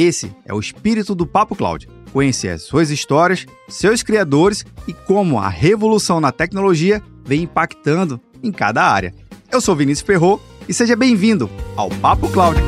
Esse 0.00 0.32
é 0.44 0.54
o 0.54 0.60
espírito 0.60 1.12
do 1.12 1.26
Papo 1.26 1.56
Cloud. 1.56 1.88
Conhecer 2.12 2.50
as 2.50 2.62
suas 2.62 2.88
histórias, 2.88 3.44
seus 3.68 4.00
criadores 4.00 4.64
e 4.86 4.92
como 4.92 5.40
a 5.40 5.48
revolução 5.48 6.20
na 6.20 6.30
tecnologia 6.30 7.02
vem 7.24 7.42
impactando 7.42 8.20
em 8.40 8.52
cada 8.52 8.84
área. 8.84 9.12
Eu 9.50 9.60
sou 9.60 9.74
Vinícius 9.74 10.06
Ferro 10.06 10.40
e 10.68 10.72
seja 10.72 10.94
bem-vindo 10.94 11.50
ao 11.74 11.90
Papo 11.90 12.28
Cloud. 12.28 12.60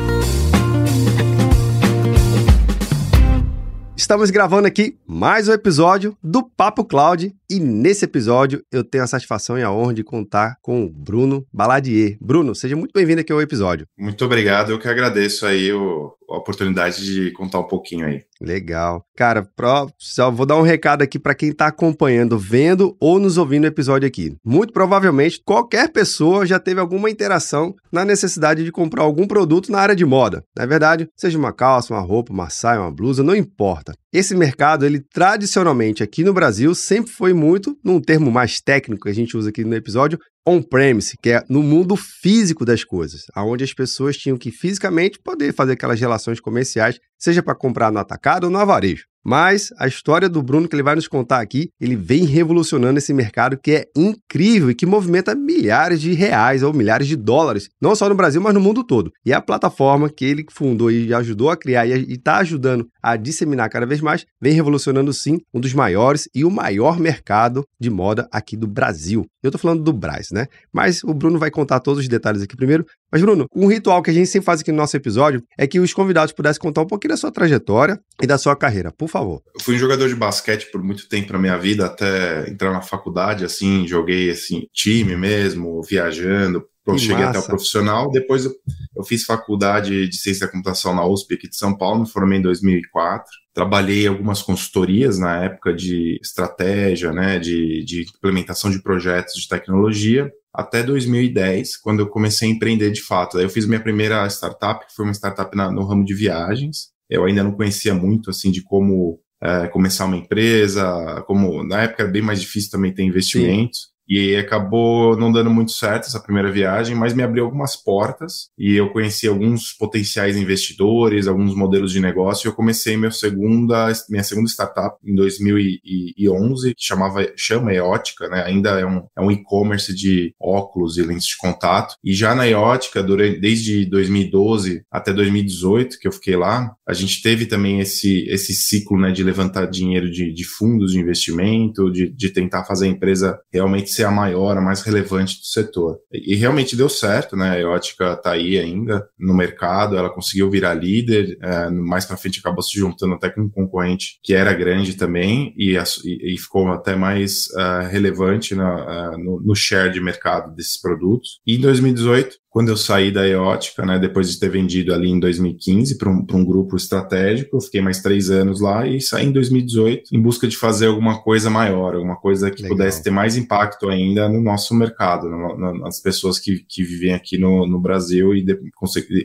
Estamos 3.95 4.29
gravando 4.29 4.67
aqui 4.67 4.97
mais 5.07 5.47
um 5.47 5.53
episódio 5.53 6.17
do 6.21 6.43
Papo 6.43 6.83
Cloud 6.83 7.33
e 7.51 7.59
nesse 7.59 8.05
episódio 8.05 8.63
eu 8.71 8.81
tenho 8.81 9.03
a 9.03 9.07
satisfação 9.07 9.59
e 9.59 9.61
a 9.61 9.69
honra 9.69 9.93
de 9.93 10.05
contar 10.05 10.55
com 10.61 10.85
o 10.85 10.89
Bruno 10.89 11.45
Baladier. 11.51 12.15
Bruno, 12.21 12.55
seja 12.55 12.77
muito 12.77 12.93
bem-vindo 12.93 13.19
aqui 13.19 13.33
ao 13.33 13.41
episódio. 13.41 13.85
Muito 13.99 14.23
obrigado, 14.23 14.71
eu 14.71 14.79
que 14.79 14.87
agradeço 14.87 15.45
aí 15.45 15.73
o, 15.73 16.13
a 16.29 16.37
oportunidade 16.37 17.03
de 17.03 17.29
contar 17.33 17.59
um 17.59 17.67
pouquinho 17.67 18.05
aí. 18.05 18.21
Legal. 18.39 19.03
Cara, 19.17 19.43
pro, 19.53 19.91
só 19.99 20.31
vou 20.31 20.45
dar 20.45 20.55
um 20.55 20.61
recado 20.61 21.01
aqui 21.01 21.19
para 21.19 21.35
quem 21.35 21.49
está 21.49 21.67
acompanhando, 21.67 22.39
vendo 22.39 22.95
ou 23.01 23.19
nos 23.19 23.37
ouvindo 23.37 23.65
o 23.65 23.67
episódio 23.67 24.07
aqui. 24.07 24.33
Muito 24.45 24.71
provavelmente 24.71 25.41
qualquer 25.45 25.91
pessoa 25.91 26.45
já 26.45 26.57
teve 26.57 26.79
alguma 26.79 27.09
interação 27.09 27.75
na 27.91 28.05
necessidade 28.05 28.63
de 28.63 28.71
comprar 28.71 29.03
algum 29.03 29.27
produto 29.27 29.69
na 29.73 29.79
área 29.79 29.95
de 29.95 30.05
moda. 30.05 30.41
Não 30.55 30.63
é 30.63 30.67
verdade? 30.67 31.09
Seja 31.17 31.37
uma 31.37 31.51
calça, 31.51 31.93
uma 31.93 32.01
roupa, 32.01 32.31
uma 32.31 32.49
saia, 32.49 32.79
uma 32.79 32.91
blusa, 32.91 33.21
não 33.21 33.35
importa. 33.35 33.91
Esse 34.13 34.35
mercado, 34.35 34.85
ele 34.85 34.99
tradicionalmente 34.99 36.03
aqui 36.03 36.21
no 36.21 36.33
Brasil 36.33 36.75
sempre 36.75 37.13
foi 37.13 37.31
muito, 37.33 37.77
num 37.81 38.01
termo 38.01 38.29
mais 38.29 38.59
técnico 38.59 39.03
que 39.03 39.09
a 39.09 39.13
gente 39.13 39.37
usa 39.37 39.49
aqui 39.49 39.63
no 39.63 39.73
episódio, 39.73 40.19
on-premise, 40.45 41.15
que 41.21 41.29
é 41.29 41.43
no 41.49 41.61
mundo 41.61 41.95
físico 41.95 42.65
das 42.65 42.83
coisas, 42.83 43.23
aonde 43.33 43.63
as 43.63 43.73
pessoas 43.73 44.17
tinham 44.17 44.37
que 44.37 44.51
fisicamente 44.51 45.19
poder 45.19 45.53
fazer 45.53 45.73
aquelas 45.73 45.99
relações 45.99 46.39
comerciais, 46.39 46.99
seja 47.17 47.43
para 47.43 47.55
comprar 47.55 47.91
no 47.91 47.99
atacado 47.99 48.45
ou 48.45 48.49
no 48.49 48.57
avarejo. 48.57 49.05
Mas 49.23 49.71
a 49.77 49.87
história 49.87 50.27
do 50.27 50.41
Bruno 50.41 50.67
que 50.67 50.75
ele 50.75 50.83
vai 50.83 50.95
nos 50.95 51.07
contar 51.07 51.41
aqui, 51.41 51.69
ele 51.79 51.95
vem 51.95 52.25
revolucionando 52.25 52.97
esse 52.97 53.13
mercado 53.13 53.57
que 53.57 53.71
é 53.71 53.85
incrível 53.95 54.71
e 54.71 54.75
que 54.75 54.85
movimenta 54.85 55.35
milhares 55.35 56.01
de 56.01 56.13
reais 56.13 56.63
ou 56.63 56.73
milhares 56.73 57.07
de 57.07 57.15
dólares, 57.15 57.69
não 57.79 57.95
só 57.95 58.09
no 58.09 58.15
Brasil, 58.15 58.41
mas 58.41 58.53
no 58.53 58.59
mundo 58.59 58.83
todo. 58.83 59.11
E 59.23 59.31
a 59.31 59.39
plataforma 59.39 60.09
que 60.09 60.25
ele 60.25 60.43
fundou 60.49 60.89
e 60.89 61.13
ajudou 61.13 61.51
a 61.51 61.57
criar 61.57 61.85
e 61.85 62.13
está 62.13 62.37
ajudando 62.37 62.87
a 63.01 63.15
disseminar 63.15 63.69
cada 63.69 63.85
vez 63.85 64.01
mais, 64.01 64.25
vem 64.41 64.53
revolucionando 64.53 65.13
sim 65.13 65.39
um 65.53 65.59
dos 65.59 65.73
maiores 65.73 66.27
e 66.33 66.43
o 66.43 66.49
maior 66.49 66.99
mercado 66.99 67.63
de 67.79 67.89
moda 67.91 68.27
aqui 68.31 68.57
do 68.57 68.67
Brasil. 68.67 69.25
Eu 69.43 69.49
estou 69.49 69.61
falando 69.61 69.83
do 69.83 69.93
Braz, 69.93 70.29
né? 70.31 70.47
Mas 70.71 71.03
o 71.03 71.13
Bruno 71.13 71.39
vai 71.39 71.51
contar 71.51 71.79
todos 71.79 72.01
os 72.01 72.07
detalhes 72.07 72.41
aqui 72.41 72.55
primeiro. 72.55 72.85
Mas, 73.11 73.21
Bruno, 73.21 73.45
um 73.53 73.67
ritual 73.67 74.01
que 74.01 74.09
a 74.09 74.13
gente 74.13 74.27
sempre 74.27 74.45
faz 74.45 74.61
aqui 74.61 74.71
no 74.71 74.77
nosso 74.77 74.95
episódio 74.95 75.43
é 75.57 75.67
que 75.67 75.79
os 75.79 75.93
convidados 75.93 76.33
pudessem 76.33 76.61
contar 76.61 76.81
um 76.81 76.87
pouquinho 76.87 77.11
da 77.11 77.17
sua 77.17 77.31
trajetória 77.31 77.99
e 78.21 78.27
da 78.27 78.37
sua 78.37 78.55
carreira, 78.55 78.91
por 78.91 79.09
favor. 79.09 79.41
Eu 79.53 79.61
fui 79.61 79.75
um 79.75 79.79
jogador 79.79 80.07
de 80.07 80.15
basquete 80.15 80.71
por 80.71 80.81
muito 80.81 81.09
tempo 81.09 81.33
na 81.33 81.39
minha 81.39 81.57
vida, 81.57 81.85
até 81.85 82.49
entrar 82.49 82.71
na 82.71 82.81
faculdade, 82.81 83.43
assim, 83.43 83.85
joguei 83.87 84.29
assim, 84.29 84.65
time 84.73 85.15
mesmo, 85.15 85.81
viajando, 85.83 86.65
cheguei 86.97 87.23
até 87.23 87.39
o 87.39 87.45
profissional. 87.45 88.09
Depois 88.11 88.45
eu, 88.45 88.53
eu, 88.95 89.03
fiz 89.03 89.23
faculdade 89.23 90.07
de 90.07 90.17
ciência 90.17 90.45
da 90.45 90.51
computação 90.51 90.95
na 90.95 91.05
USP 91.05 91.35
aqui 91.35 91.49
de 91.49 91.55
São 91.55 91.77
Paulo, 91.77 92.01
me 92.01 92.09
formei 92.09 92.39
em 92.39 92.41
2004. 92.41 93.29
Trabalhei 93.53 94.07
algumas 94.07 94.41
consultorias 94.41 95.19
na 95.19 95.43
época 95.43 95.73
de 95.73 96.19
estratégia, 96.21 97.11
né, 97.11 97.37
de, 97.37 97.83
de 97.83 98.05
implementação 98.17 98.71
de 98.71 98.81
projetos 98.81 99.33
de 99.33 99.47
tecnologia, 99.47 100.31
até 100.53 100.81
2010, 100.83 101.77
quando 101.77 101.99
eu 101.99 102.07
comecei 102.07 102.49
a 102.49 102.51
empreender 102.51 102.91
de 102.91 103.01
fato. 103.01 103.37
Aí 103.37 103.43
eu 103.43 103.49
fiz 103.49 103.65
minha 103.65 103.79
primeira 103.79 104.25
startup, 104.27 104.85
que 104.85 104.95
foi 104.95 105.05
uma 105.05 105.13
startup 105.13 105.55
na, 105.55 105.71
no 105.71 105.83
ramo 105.83 106.03
de 106.03 106.13
viagens. 106.13 106.89
Eu 107.09 107.25
ainda 107.25 107.43
não 107.43 107.51
conhecia 107.51 107.93
muito, 107.93 108.29
assim, 108.29 108.51
de 108.51 108.61
como 108.61 109.19
é, 109.41 109.67
começar 109.67 110.05
uma 110.05 110.17
empresa, 110.17 111.23
como 111.25 111.63
na 111.63 111.83
época 111.83 112.03
era 112.03 112.11
bem 112.11 112.21
mais 112.21 112.39
difícil 112.39 112.69
também 112.71 112.93
ter 112.93 113.03
investimentos. 113.03 113.79
Sim. 113.79 113.90
E 114.11 114.35
acabou 114.35 115.15
não 115.15 115.31
dando 115.31 115.49
muito 115.49 115.71
certo 115.71 116.07
essa 116.07 116.19
primeira 116.19 116.51
viagem, 116.51 116.93
mas 116.93 117.13
me 117.13 117.23
abriu 117.23 117.45
algumas 117.45 117.77
portas 117.77 118.49
e 118.59 118.75
eu 118.75 118.89
conheci 118.89 119.25
alguns 119.25 119.71
potenciais 119.71 120.35
investidores, 120.35 121.27
alguns 121.27 121.55
modelos 121.55 121.93
de 121.93 122.01
negócio. 122.01 122.45
E 122.45 122.49
eu 122.49 122.53
comecei 122.53 122.97
meu 122.97 123.09
segunda, 123.09 123.89
minha 124.09 124.23
segunda 124.23 124.49
startup 124.49 124.97
em 125.01 125.15
2011, 125.15 126.75
que 126.75 126.83
chamava 126.83 127.25
chama 127.37 127.73
Eótica, 127.73 128.27
né? 128.27 128.43
Ainda 128.45 128.71
é 128.81 128.85
um, 128.85 129.05
é 129.17 129.21
um 129.21 129.31
e-commerce 129.31 129.95
de 129.95 130.35
óculos 130.37 130.97
e 130.97 131.03
lentes 131.03 131.27
de 131.27 131.37
contato. 131.37 131.95
E 132.03 132.13
já 132.13 132.35
na 132.35 132.45
Eótica, 132.45 133.01
durante, 133.01 133.39
desde 133.39 133.85
2012 133.85 134.83
até 134.91 135.13
2018, 135.13 135.97
que 135.97 136.07
eu 136.09 136.11
fiquei 136.11 136.35
lá, 136.35 136.75
a 136.85 136.91
gente 136.91 137.21
teve 137.21 137.45
também 137.45 137.79
esse, 137.79 138.27
esse 138.27 138.53
ciclo 138.53 138.99
né, 138.99 139.13
de 139.13 139.23
levantar 139.23 139.67
dinheiro 139.67 140.11
de, 140.11 140.33
de 140.33 140.43
fundos 140.43 140.91
de 140.91 140.99
investimento, 140.99 141.89
de, 141.89 142.09
de 142.09 142.29
tentar 142.29 142.65
fazer 142.65 142.87
a 142.87 142.89
empresa 142.89 143.39
realmente 143.53 143.89
ser 143.89 144.00
a 144.03 144.11
maior, 144.11 144.57
a 144.57 144.61
mais 144.61 144.81
relevante 144.81 145.39
do 145.39 145.45
setor. 145.45 145.99
E, 146.11 146.33
e 146.33 146.35
realmente 146.35 146.75
deu 146.75 146.89
certo, 146.89 147.35
né? 147.35 147.51
A 147.51 147.59
Eótica 147.59 148.13
está 148.13 148.31
aí 148.31 148.57
ainda 148.57 149.07
no 149.19 149.33
mercado, 149.33 149.97
ela 149.97 150.09
conseguiu 150.09 150.49
virar 150.49 150.73
líder, 150.73 151.37
é, 151.41 151.69
mais 151.69 152.05
para 152.05 152.17
frente 152.17 152.39
acabou 152.39 152.61
se 152.61 152.77
juntando 152.77 153.13
até 153.13 153.29
com 153.29 153.41
um 153.41 153.49
concorrente 153.49 154.19
que 154.23 154.33
era 154.33 154.53
grande 154.53 154.95
também 154.95 155.53
e, 155.57 155.75
e, 155.77 156.33
e 156.33 156.37
ficou 156.37 156.67
até 156.69 156.95
mais 156.95 157.47
uh, 157.47 157.87
relevante 157.89 158.55
na, 158.55 159.11
uh, 159.11 159.17
no, 159.17 159.41
no 159.41 159.55
share 159.55 159.91
de 159.91 159.99
mercado 159.99 160.53
desses 160.55 160.79
produtos. 160.79 161.39
E 161.45 161.55
em 161.55 161.59
2018, 161.59 162.37
quando 162.51 162.67
eu 162.67 162.75
saí 162.75 163.11
da 163.11 163.25
Eótica, 163.25 163.85
né, 163.85 163.97
depois 163.97 164.29
de 164.29 164.37
ter 164.37 164.49
vendido 164.49 164.93
ali 164.93 165.09
em 165.09 165.19
2015 165.19 165.97
para 165.97 166.09
um, 166.09 166.25
um 166.33 166.45
grupo 166.45 166.75
estratégico, 166.75 167.55
eu 167.55 167.61
fiquei 167.61 167.81
mais 167.81 168.01
três 168.01 168.29
anos 168.29 168.59
lá 168.59 168.85
e 168.85 168.99
saí 168.99 169.25
em 169.25 169.31
2018 169.31 170.13
em 170.13 170.21
busca 170.21 170.45
de 170.45 170.57
fazer 170.57 170.87
alguma 170.87 171.21
coisa 171.21 171.49
maior, 171.49 171.95
alguma 171.95 172.17
coisa 172.17 172.51
que 172.51 172.61
Legal. 172.61 172.77
pudesse 172.77 173.01
ter 173.01 173.09
mais 173.09 173.37
impacto 173.37 173.87
ainda 173.87 174.27
no 174.27 174.41
nosso 174.41 174.75
mercado, 174.75 175.29
no, 175.29 175.79
nas 175.79 176.01
pessoas 176.01 176.39
que, 176.39 176.65
que 176.67 176.83
vivem 176.83 177.13
aqui 177.13 177.37
no, 177.37 177.65
no 177.65 177.79
Brasil 177.79 178.35
e 178.35 178.43
de, 178.43 178.59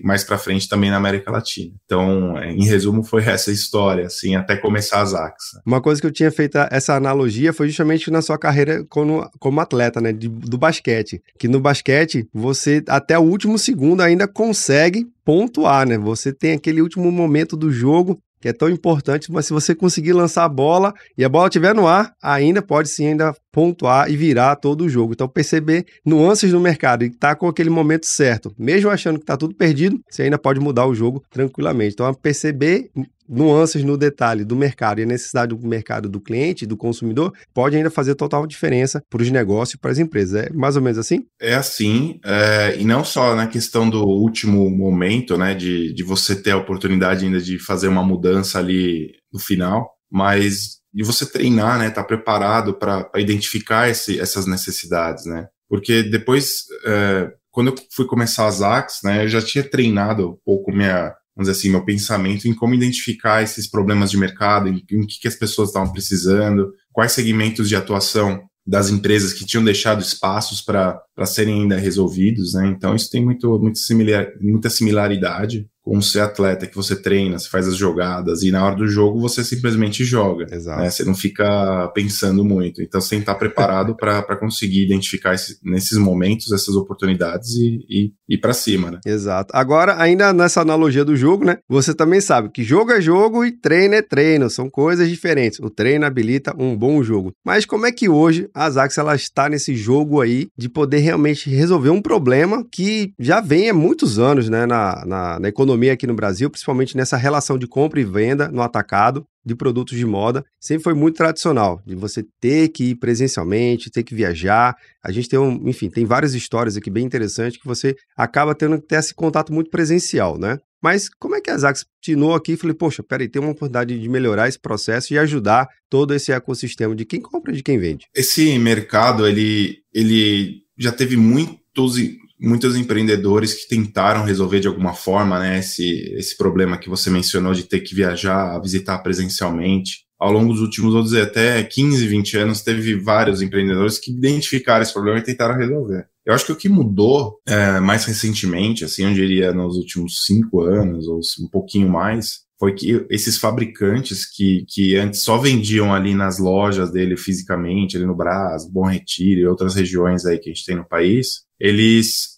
mais 0.04 0.22
para 0.22 0.38
frente 0.38 0.68
também 0.68 0.90
na 0.90 0.96
América 0.96 1.28
Latina. 1.28 1.74
Então, 1.84 2.40
em 2.40 2.64
resumo, 2.64 3.02
foi 3.02 3.24
essa 3.24 3.50
história, 3.50 4.06
assim, 4.06 4.36
até 4.36 4.56
começar 4.56 5.00
as 5.00 5.14
AXA. 5.14 5.60
Uma 5.66 5.80
coisa 5.80 6.00
que 6.00 6.06
eu 6.06 6.12
tinha 6.12 6.30
feito 6.30 6.56
essa 6.70 6.94
analogia 6.94 7.52
foi 7.52 7.66
justamente 7.66 8.08
na 8.08 8.22
sua 8.22 8.38
carreira 8.38 8.84
como, 8.88 9.28
como 9.40 9.60
atleta, 9.60 10.00
né, 10.00 10.12
de, 10.12 10.28
do 10.28 10.56
basquete, 10.56 11.20
que 11.36 11.48
no 11.48 11.58
basquete 11.58 12.28
você 12.32 12.84
até 12.88 13.15
o 13.18 13.24
último 13.24 13.58
segundo 13.58 14.00
ainda 14.00 14.26
consegue 14.26 15.06
pontuar, 15.24 15.86
né? 15.86 15.98
Você 15.98 16.32
tem 16.32 16.52
aquele 16.52 16.80
último 16.80 17.10
momento 17.10 17.56
do 17.56 17.70
jogo 17.70 18.18
que 18.40 18.48
é 18.48 18.52
tão 18.52 18.68
importante, 18.68 19.32
mas 19.32 19.46
se 19.46 19.52
você 19.52 19.74
conseguir 19.74 20.12
lançar 20.12 20.44
a 20.44 20.48
bola 20.48 20.94
e 21.16 21.24
a 21.24 21.28
bola 21.28 21.48
estiver 21.48 21.74
no 21.74 21.88
ar, 21.88 22.12
ainda 22.22 22.62
pode 22.62 22.88
sim 22.88 23.08
ainda 23.08 23.34
pontuar 23.56 24.10
e 24.10 24.16
virar 24.18 24.54
todo 24.56 24.84
o 24.84 24.88
jogo. 24.88 25.14
Então 25.14 25.26
perceber 25.26 25.86
nuances 26.04 26.52
no 26.52 26.60
mercado 26.60 27.04
e 27.04 27.06
estar 27.06 27.30
tá 27.30 27.34
com 27.34 27.48
aquele 27.48 27.70
momento 27.70 28.04
certo, 28.04 28.54
mesmo 28.58 28.90
achando 28.90 29.18
que 29.18 29.22
está 29.22 29.34
tudo 29.34 29.54
perdido, 29.54 29.98
você 30.10 30.24
ainda 30.24 30.36
pode 30.36 30.60
mudar 30.60 30.86
o 30.86 30.94
jogo 30.94 31.24
tranquilamente. 31.30 31.94
Então 31.94 32.12
perceber 32.12 32.90
nuances 33.26 33.82
no 33.82 33.96
detalhe 33.96 34.44
do 34.44 34.54
mercado 34.54 35.00
e 35.00 35.04
a 35.04 35.06
necessidade 35.06 35.56
do 35.56 35.66
mercado 35.66 36.06
do 36.06 36.20
cliente, 36.20 36.66
do 36.66 36.76
consumidor, 36.76 37.32
pode 37.54 37.74
ainda 37.74 37.90
fazer 37.90 38.14
total 38.14 38.46
diferença 38.46 39.02
para 39.08 39.22
os 39.22 39.30
negócios 39.30 39.72
e 39.72 39.78
para 39.78 39.90
as 39.90 39.98
empresas. 39.98 40.44
É 40.44 40.52
mais 40.52 40.76
ou 40.76 40.82
menos 40.82 40.98
assim? 40.98 41.24
É 41.40 41.54
assim, 41.54 42.20
é, 42.26 42.76
e 42.78 42.84
não 42.84 43.02
só 43.02 43.34
na 43.34 43.46
questão 43.46 43.88
do 43.88 44.04
último 44.04 44.68
momento, 44.68 45.38
né, 45.38 45.54
de, 45.54 45.94
de 45.94 46.02
você 46.04 46.36
ter 46.36 46.50
a 46.50 46.58
oportunidade 46.58 47.24
ainda 47.24 47.40
de 47.40 47.58
fazer 47.58 47.88
uma 47.88 48.04
mudança 48.04 48.58
ali 48.58 49.12
no 49.32 49.40
final, 49.40 49.96
mas 50.10 50.76
de 50.96 51.04
você 51.04 51.26
treinar, 51.26 51.78
né, 51.78 51.88
estar 51.88 52.00
tá 52.00 52.06
preparado 52.06 52.72
para 52.72 53.06
identificar 53.16 53.86
esse, 53.86 54.18
essas 54.18 54.46
necessidades, 54.46 55.26
né? 55.26 55.46
Porque 55.68 56.02
depois, 56.02 56.62
é, 56.86 57.30
quando 57.50 57.66
eu 57.66 57.74
fui 57.94 58.06
começar 58.06 58.46
as 58.46 58.62
AX, 58.62 59.00
né, 59.04 59.24
eu 59.24 59.28
já 59.28 59.42
tinha 59.42 59.62
treinado 59.62 60.30
um 60.30 60.38
pouco 60.42 60.72
minha, 60.72 61.14
vamos 61.36 61.50
dizer 61.50 61.50
assim, 61.50 61.68
meu 61.68 61.84
pensamento 61.84 62.48
em 62.48 62.54
como 62.54 62.74
identificar 62.74 63.42
esses 63.42 63.68
problemas 63.68 64.10
de 64.10 64.16
mercado, 64.16 64.68
em, 64.70 64.82
em 64.90 65.06
que, 65.06 65.20
que 65.20 65.28
as 65.28 65.36
pessoas 65.36 65.68
estavam 65.68 65.92
precisando, 65.92 66.72
quais 66.90 67.12
segmentos 67.12 67.68
de 67.68 67.76
atuação 67.76 68.42
das 68.66 68.88
empresas 68.88 69.34
que 69.34 69.44
tinham 69.44 69.62
deixado 69.62 70.00
espaços 70.00 70.62
para 70.62 70.98
serem 71.26 71.60
ainda 71.60 71.76
resolvidos, 71.76 72.54
né? 72.54 72.68
Então 72.68 72.96
isso 72.96 73.10
tem 73.10 73.22
muito, 73.22 73.58
muito 73.58 73.78
similar, 73.78 74.28
muita 74.40 74.70
similaridade 74.70 75.68
com 75.86 76.02
ser 76.02 76.18
atleta, 76.18 76.66
que 76.66 76.74
você 76.74 77.00
treina, 77.00 77.38
você 77.38 77.48
faz 77.48 77.68
as 77.68 77.76
jogadas, 77.76 78.42
e 78.42 78.50
na 78.50 78.66
hora 78.66 78.74
do 78.74 78.88
jogo 78.88 79.20
você 79.20 79.44
simplesmente 79.44 80.04
joga. 80.04 80.44
Exato. 80.50 80.82
Né? 80.82 80.90
Você 80.90 81.04
não 81.04 81.14
fica 81.14 81.86
pensando 81.94 82.44
muito. 82.44 82.82
Então 82.82 83.00
você 83.00 83.10
tem 83.10 83.18
que 83.20 83.22
estar 83.22 83.36
preparado 83.36 83.94
para 83.94 84.36
conseguir 84.36 84.82
identificar 84.82 85.34
esse, 85.34 85.60
nesses 85.62 85.96
momentos 85.96 86.50
essas 86.50 86.74
oportunidades 86.74 87.54
e, 87.54 87.86
e 87.88 88.12
ir 88.28 88.38
para 88.38 88.52
cima, 88.52 88.90
né? 88.90 89.00
Exato. 89.06 89.54
Agora, 89.54 89.94
ainda 90.02 90.32
nessa 90.32 90.60
analogia 90.60 91.04
do 91.04 91.14
jogo, 91.14 91.44
né? 91.44 91.58
Você 91.68 91.94
também 91.94 92.20
sabe 92.20 92.50
que 92.50 92.64
jogo 92.64 92.90
é 92.90 93.00
jogo 93.00 93.44
e 93.44 93.52
treino 93.52 93.94
é 93.94 94.02
treino. 94.02 94.50
São 94.50 94.68
coisas 94.68 95.08
diferentes. 95.08 95.60
O 95.60 95.70
treino 95.70 96.04
habilita 96.04 96.52
um 96.58 96.76
bom 96.76 97.00
jogo. 97.04 97.30
Mas 97.44 97.64
como 97.64 97.86
é 97.86 97.92
que 97.92 98.08
hoje 98.08 98.48
a 98.52 98.68
Zax 98.68 98.98
ela 98.98 99.14
está 99.14 99.48
nesse 99.48 99.76
jogo 99.76 100.20
aí 100.20 100.48
de 100.58 100.68
poder 100.68 100.98
realmente 100.98 101.48
resolver 101.48 101.90
um 101.90 102.02
problema 102.02 102.66
que 102.72 103.12
já 103.20 103.40
vem 103.40 103.70
há 103.70 103.74
muitos 103.74 104.18
anos, 104.18 104.48
né? 104.48 104.66
Na, 104.66 105.04
na, 105.06 105.38
na 105.38 105.48
economia 105.48 105.75
economia 105.76 105.92
aqui 105.92 106.06
no 106.06 106.14
Brasil, 106.14 106.50
principalmente 106.50 106.96
nessa 106.96 107.16
relação 107.16 107.58
de 107.58 107.66
compra 107.66 108.00
e 108.00 108.04
venda 108.04 108.48
no 108.48 108.62
atacado 108.62 109.26
de 109.44 109.54
produtos 109.54 109.96
de 109.96 110.04
moda, 110.04 110.44
sempre 110.58 110.82
foi 110.82 110.94
muito 110.94 111.16
tradicional, 111.16 111.80
de 111.86 111.94
você 111.94 112.24
ter 112.40 112.68
que 112.70 112.90
ir 112.90 112.94
presencialmente, 112.96 113.90
ter 113.90 114.02
que 114.02 114.14
viajar. 114.14 114.74
A 115.04 115.12
gente 115.12 115.28
tem, 115.28 115.38
um, 115.38 115.68
enfim, 115.68 115.88
tem 115.88 116.04
várias 116.04 116.34
histórias 116.34 116.76
aqui 116.76 116.90
bem 116.90 117.04
interessantes 117.04 117.60
que 117.60 117.66
você 117.66 117.94
acaba 118.16 118.54
tendo 118.54 118.80
que 118.80 118.88
ter 118.88 118.96
esse 118.96 119.14
contato 119.14 119.52
muito 119.52 119.70
presencial, 119.70 120.36
né? 120.36 120.58
Mas 120.82 121.08
como 121.08 121.36
é 121.36 121.40
que 121.40 121.50
a 121.50 121.56
Zax 121.56 121.84
tinou 122.00 122.34
aqui 122.34 122.52
e 122.52 122.56
falei, 122.56 122.74
poxa, 122.74 123.02
peraí, 123.02 123.28
tem 123.28 123.40
uma 123.40 123.52
oportunidade 123.52 123.98
de 123.98 124.08
melhorar 124.08 124.48
esse 124.48 124.58
processo 124.58 125.12
e 125.12 125.18
ajudar 125.18 125.68
todo 125.88 126.12
esse 126.12 126.32
ecossistema 126.32 126.94
de 126.94 127.04
quem 127.04 127.20
compra 127.20 127.52
e 127.52 127.56
de 127.56 127.62
quem 127.62 127.78
vende? 127.78 128.06
Esse 128.14 128.58
mercado, 128.58 129.26
ele, 129.26 129.78
ele 129.92 130.62
já 130.76 130.92
teve 130.92 131.16
muitos 131.16 131.96
muitos 132.38 132.76
empreendedores 132.76 133.54
que 133.54 133.68
tentaram 133.68 134.24
resolver 134.24 134.60
de 134.60 134.68
alguma 134.68 134.94
forma 134.94 135.38
né, 135.38 135.58
esse, 135.58 136.12
esse 136.16 136.36
problema 136.36 136.78
que 136.78 136.88
você 136.88 137.10
mencionou 137.10 137.54
de 137.54 137.64
ter 137.64 137.80
que 137.80 137.94
viajar, 137.94 138.58
visitar 138.60 138.98
presencialmente. 138.98 140.04
Ao 140.18 140.32
longo 140.32 140.52
dos 140.52 140.62
últimos, 140.62 140.94
vou 140.94 141.02
dizer, 141.02 141.22
até 141.22 141.62
15, 141.62 142.06
20 142.06 142.38
anos, 142.38 142.62
teve 142.62 142.94
vários 142.94 143.42
empreendedores 143.42 143.98
que 143.98 144.10
identificaram 144.10 144.82
esse 144.82 144.92
problema 144.92 145.18
e 145.18 145.22
tentaram 145.22 145.54
resolver. 145.54 146.06
Eu 146.24 146.34
acho 146.34 146.46
que 146.46 146.52
o 146.52 146.56
que 146.56 146.68
mudou 146.68 147.38
é, 147.46 147.78
mais 147.80 148.04
recentemente, 148.04 148.84
assim, 148.84 149.04
eu 149.04 149.14
diria 149.14 149.52
nos 149.52 149.76
últimos 149.76 150.24
cinco 150.24 150.62
anos, 150.62 151.06
ou 151.06 151.20
um 151.40 151.48
pouquinho 151.48 151.88
mais, 151.88 152.46
foi 152.58 152.74
que 152.74 153.06
esses 153.10 153.36
fabricantes 153.38 154.24
que, 154.28 154.64
que 154.68 154.96
antes 154.96 155.22
só 155.22 155.36
vendiam 155.36 155.94
ali 155.94 156.14
nas 156.14 156.38
lojas 156.38 156.90
dele 156.90 157.16
fisicamente, 157.16 157.96
ali 157.96 158.06
no 158.06 158.16
Brás, 158.16 158.66
Bom 158.68 158.86
Retiro 158.86 159.40
e 159.40 159.46
outras 159.46 159.74
regiões 159.74 160.24
aí 160.24 160.38
que 160.38 160.50
a 160.50 160.52
gente 160.52 160.64
tem 160.64 160.76
no 160.76 160.88
país, 160.88 161.45
eles 161.58 162.36